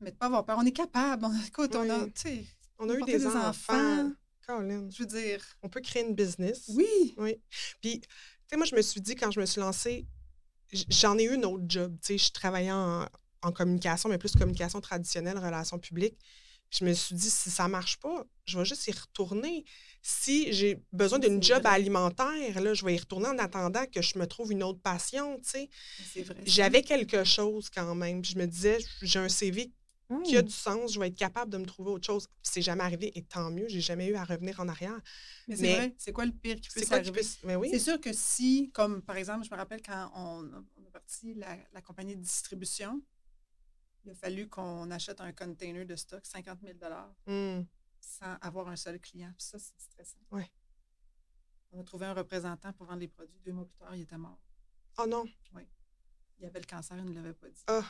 [0.00, 0.58] mais de pas avoir peur.
[0.58, 1.24] On est capable.
[1.24, 2.06] On- écoute, on a,
[2.78, 3.48] On a eu des, des enfants.
[3.48, 4.12] enfants.
[4.46, 6.66] Colin, je veux dire, on peut créer une business.
[6.74, 7.40] oui, Oui.
[7.80, 8.08] Puis, tu
[8.50, 10.06] sais, moi, je me suis dit, quand je me suis lancée,
[10.88, 11.96] j'en ai eu une autre job.
[12.00, 13.06] Tu sais, je travaillais en,
[13.42, 16.18] en communication, mais plus communication traditionnelle, relations publiques.
[16.70, 19.64] Je me suis dit, si ça marche pas, je vais juste y retourner.
[20.02, 21.72] Si j'ai besoin d'une job vrai.
[21.74, 25.38] alimentaire, là, je vais y retourner en attendant que je me trouve une autre passion,
[25.38, 25.70] tu sais.
[26.44, 28.22] J'avais quelque chose quand même.
[28.22, 29.72] Puis Je me disais, j'ai un CV
[30.18, 30.22] Oui.
[30.24, 32.26] qui a du sens, je vais être capable de me trouver autre chose.
[32.42, 35.00] C'est jamais arrivé et tant mieux, j'ai jamais eu à revenir en arrière.
[35.48, 35.94] Mais c'est vrai.
[35.98, 37.20] C'est quoi le pire qui peut C'est quoi qui arriver?
[37.22, 37.46] peut...
[37.46, 37.68] Mais oui.
[37.70, 41.34] C'est sûr que si, comme par exemple, je me rappelle quand on, on a parti
[41.34, 43.02] la, la compagnie de distribution,
[44.04, 46.74] il a fallu qu'on achète un container de stock, 50 000
[47.26, 47.64] Hmm.
[48.00, 49.32] sans avoir un seul client.
[49.38, 50.18] Puis ça, c'est stressant.
[50.30, 50.50] Ouais.
[51.72, 53.40] On a trouvé un représentant pour vendre les produits.
[53.44, 54.38] Deux mois plus tard, il était mort.
[54.98, 55.24] Oh non.
[56.38, 57.62] Il avait le cancer, il ne l'avait pas dit.
[57.68, 57.84] Ah.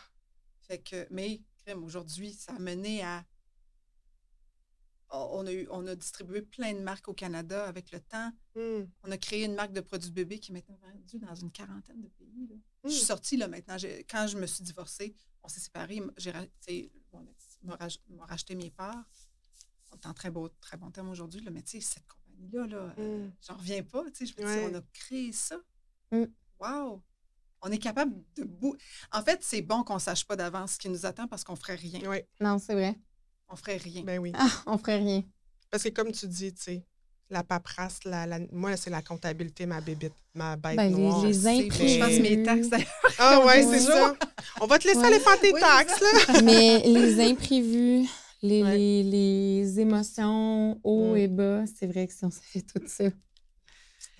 [0.60, 3.24] Fait que, mais, crème, aujourd'hui, ça a mené à.
[5.10, 8.32] On a, eu, on a distribué plein de marques au Canada avec le temps.
[8.56, 8.84] Hmm.
[9.04, 12.00] On a créé une marque de produits bébés qui est maintenant vendue dans une quarantaine
[12.00, 12.48] de pays.
[12.48, 12.56] là.
[12.84, 12.92] Je Hmm.
[12.92, 13.76] suis sortie là maintenant.
[14.10, 16.02] Quand je me suis divorcée, on s'est séparés.
[16.16, 16.48] J'ai rach-
[17.62, 19.04] m'a racheté mes parts.
[19.92, 23.26] On est en très, beau, très bon terme aujourd'hui, tu sais, cette compagnie-là, là, euh,
[23.28, 23.32] Mm.
[23.46, 24.10] j'en reviens pas.
[24.10, 24.68] tu sais, Je me Ouais.
[24.68, 25.60] dis, on a créé ça.
[26.58, 27.02] Wow!
[27.66, 28.44] On est capable de.
[28.44, 28.76] bou-
[29.12, 31.76] En fait, c'est bon qu'on sache pas d'avance ce qui nous attend parce qu'on ferait
[31.76, 32.00] rien.
[32.06, 32.94] Oui, Non, c'est vrai.
[33.48, 34.02] On ferait rien.
[34.02, 34.32] ben oui.
[34.34, 35.22] Ah, on ferait rien.
[35.70, 36.84] Parce que comme tu dis, tu sais,
[37.30, 41.24] la paperasse, la, la- moi, c'est la comptabilité, ma bébite, ma bête Ben, les- noire.
[41.24, 41.88] les imprévus.
[41.88, 42.68] Je pense mes taxes.
[42.68, 42.88] d'ailleurs.
[43.18, 44.14] Ah ouais, c'est ça.
[44.60, 45.06] On va te laisser Ouais.
[45.06, 46.42] aller faire tes Oui, taxes, là.
[46.44, 48.06] Mais les imprévus,
[48.42, 48.76] les, Ouais.
[48.76, 51.16] les, les émotions hauts Mm.
[51.16, 53.04] et bas, c'est vrai que si on savait tout ça,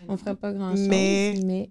[0.09, 0.89] on ferait pas grand-chose.
[0.89, 1.71] Mais- Mais,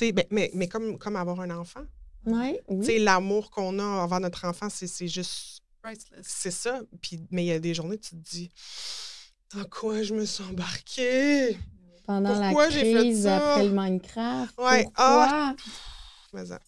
[0.00, 1.84] Ben, mais, mais comme, comme avoir un enfant.
[2.26, 2.98] ouais, oui.
[2.98, 5.60] l'amour qu'on a envers notre enfant, c'est c'est juste.
[5.82, 6.22] Priceless.
[6.26, 6.80] C'est ça.
[7.00, 8.50] Puis, mais il y a des journées, tu te dis,
[9.54, 11.56] dans quoi je me suis embarquée?
[12.06, 13.36] Pendant pourquoi la j'ai fait crise ça?
[13.52, 14.58] après le Minecraft.
[14.58, 15.26] Ouais, Pourquoi?
[15.28, 15.54] ah,
[16.32, 16.60] Mais ça.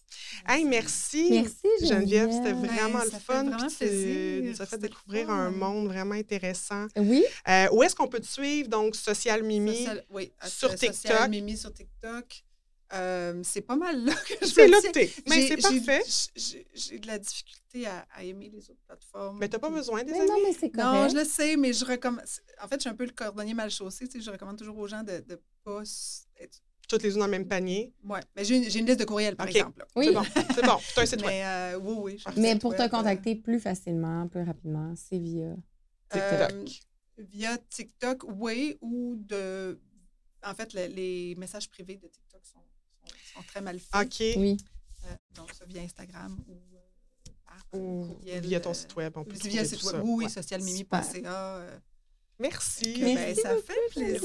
[0.47, 1.27] Hey, merci.
[1.31, 2.31] Merci, Geneviève, Geneviève.
[2.31, 3.43] c'était vraiment ça le fun.
[3.43, 5.33] vraiment puis tu as fait découvrir fun.
[5.33, 6.87] un monde vraiment intéressant.
[6.97, 8.67] Oui, Euh, où est-ce qu'on peut te suivre?
[8.69, 9.77] Donc, Social Mimi.
[9.77, 11.29] Social- oui, à- sur euh, Social TikTok.
[11.29, 12.43] Mimi sur TikTok.
[12.93, 14.91] Euh, c'est pas mal là que je C'est là tiens.
[14.91, 15.11] que t'es.
[15.29, 16.03] Mais c'est parfait.
[16.35, 19.37] j'ai- J'ai de la difficulté à, à aimer les autres plateformes.
[19.39, 20.29] Mais t'as pas besoin des mais amis.
[20.29, 21.11] non, mais c'est Non, correct.
[21.11, 22.23] je le sais, mais je recommande.
[22.63, 24.07] En fait, je suis un peu le cordonnier mal chaussé.
[24.07, 25.81] Tu sais, je recommande toujours aux gens de ne pas.
[26.39, 27.93] être- Toutes les unes dans le même panier.
[28.03, 28.21] Ouais.
[28.35, 29.77] Mais j'ai une, j'ai une liste de courriels, par exemple.
[29.79, 29.85] là.
[29.95, 30.05] Oui.
[30.07, 30.23] C'est bon.
[30.55, 30.77] C'est bon.
[30.81, 31.27] C'est un site web.
[31.29, 32.23] Mais euh, oui, oui.
[32.37, 35.55] Mais pour te euh, contacter plus facilement, plus rapidement, c'est via.
[36.11, 36.51] TikTok.
[36.51, 36.65] Euh,
[37.19, 39.79] via TikTok, oui, ou de.
[40.43, 42.63] En fait, le- les messages privés de TikTok sont,
[43.33, 43.95] sont, très mal faits.
[44.05, 44.37] OK.
[44.37, 44.57] Oui.
[45.05, 49.13] Euh, donc, ça via Instagram ou euh, par Ou courriel, via ton euh, site web.
[49.15, 50.01] On peut via site web.
[50.03, 50.29] Oui, Ouais.
[50.29, 51.57] socialmimi.ca.
[51.57, 51.77] euh,
[52.41, 52.93] Merci.
[52.93, 54.21] que, Merci ben, ça fait plaisir.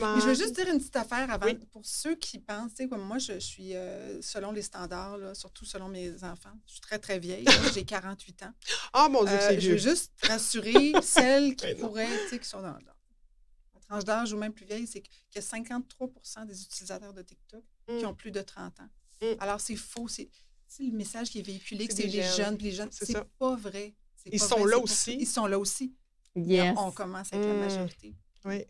[0.00, 1.56] Mais je veux juste dire une petite affaire avant, Oui.
[1.72, 5.34] pour ceux qui pensent, tu sais, comme moi, je suis, euh, selon les standards, là,
[5.34, 7.44] surtout selon mes enfants, je suis très, très vieille.
[7.74, 8.52] J'ai 48 ans.
[8.94, 9.70] Ah, mon Dieu, Euh, c'est je vieux.
[9.72, 12.78] veux juste rassurer celles qui Ben pourraient, tu sais, qui sont dans, dans
[13.74, 17.20] la tranche d'âge ou même plus vieille, c'est qu'il y a 53 des utilisateurs de
[17.22, 18.08] TikTok qui Mm.
[18.08, 18.88] ont plus de 30 ans.
[19.22, 19.26] Mm.
[19.40, 20.08] Alors, c'est faux.
[20.08, 20.28] C'est
[20.78, 22.56] le message qui est véhiculé, que C'est les jeunes.
[22.58, 22.90] les jeunes.
[22.92, 23.94] C'est pas vrai.
[24.26, 25.14] Ils pas sont vrai, là aussi.
[25.14, 25.94] Ils sont là aussi.
[26.36, 26.74] Yes.
[26.78, 27.58] On commence avec la Mm.
[27.60, 28.14] majorité.
[28.44, 28.64] Oui.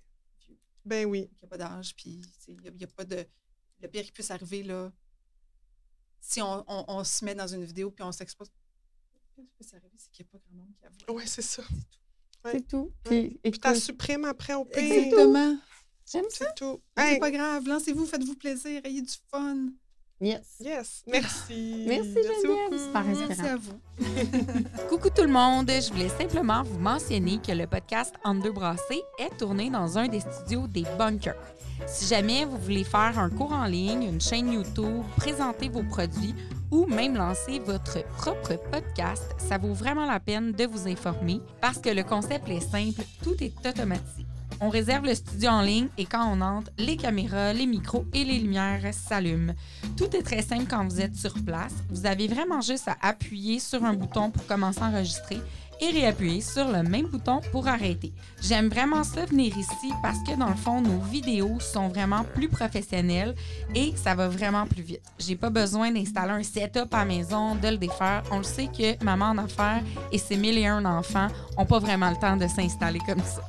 [0.84, 1.28] Ben oui.
[1.30, 3.24] Il n'y a pas d'âge, puis tu il n'y a, a pas de.
[3.82, 4.90] Le pire qui puisse arriver, là,
[6.20, 9.54] si on, on- on se met dans une vidéo puis on s'expose, le pire qui
[9.56, 11.14] puisse arriver, c'est qu'il n'y a pas grand monde qui voit.
[11.16, 11.62] Ouais, c'est ça.
[11.62, 12.52] C'est tout.
[12.52, 12.76] C'est tout.
[12.78, 12.92] Ouais.
[13.04, 14.78] Puis, Puis écoute, ta supprime après au pire.
[14.82, 15.58] Exactement.
[16.10, 16.46] J'aime ça.
[16.48, 16.80] C'est tout.
[16.96, 17.66] C'est pas grave.
[17.66, 19.56] Lancez-vous, faites-vous plaisir, ayez du fun.
[20.20, 20.42] Yes.
[20.60, 21.02] Yes.
[21.10, 21.84] Merci.
[21.88, 22.70] Merci, Geneviève.
[22.70, 22.78] beaucoup.
[22.78, 23.80] Super Merci à vous.
[24.90, 29.02] Coucou tout le monde, je voulais simplement vous mentionner que le podcast En deux brassées
[29.18, 31.40] est tourné dans un des studios des Bunkers.
[31.86, 36.34] Si jamais vous voulez faire un cours en ligne, une chaîne YouTube, présenter vos produits
[36.70, 41.78] ou même lancer votre propre podcast, ça vaut vraiment la peine de vous informer parce
[41.78, 44.26] que le concept est simple, tout est automatique.
[44.62, 48.24] On réserve le studio en ligne et quand on entre, les caméras, les micros et
[48.24, 49.54] les lumières s'allument.
[49.96, 51.72] Tout est très simple quand vous êtes sur place.
[51.88, 55.40] Vous avez vraiment juste à appuyer sur un bouton pour commencer à enregistrer
[55.80, 58.12] et réappuyer sur le même bouton pour arrêter.
[58.42, 62.48] J'aime vraiment ça venir ici parce que dans le fond, nos vidéos sont vraiment plus
[62.48, 63.34] professionnelles
[63.74, 65.02] et ça va vraiment plus vite.
[65.18, 68.22] J'ai pas besoin d'installer un setup à la maison, de le défaire.
[68.30, 71.78] On le sait que maman en affaires et ses mille et un enfants ont pas
[71.78, 73.42] vraiment le temps de s'installer comme ça.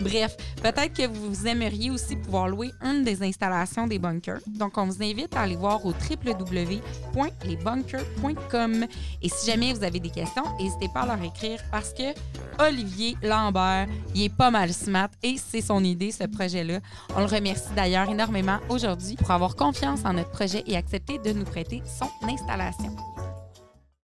[0.00, 4.40] Bref, peut-être que vous aimeriez aussi pouvoir louer une des installations des bunkers.
[4.46, 8.86] Donc, on vous invite à aller voir au www.lesbunkers.com.
[9.22, 12.14] Et si jamais vous avez des questions, n'hésitez pas à leur écrire parce que
[12.58, 16.78] Olivier Lambert, il est pas mal smart et c'est son idée, ce projet-là.
[17.14, 21.32] On le remercie d'ailleurs énormément aujourd'hui pour avoir confiance en notre projet et accepter de
[21.32, 22.96] nous prêter son installation.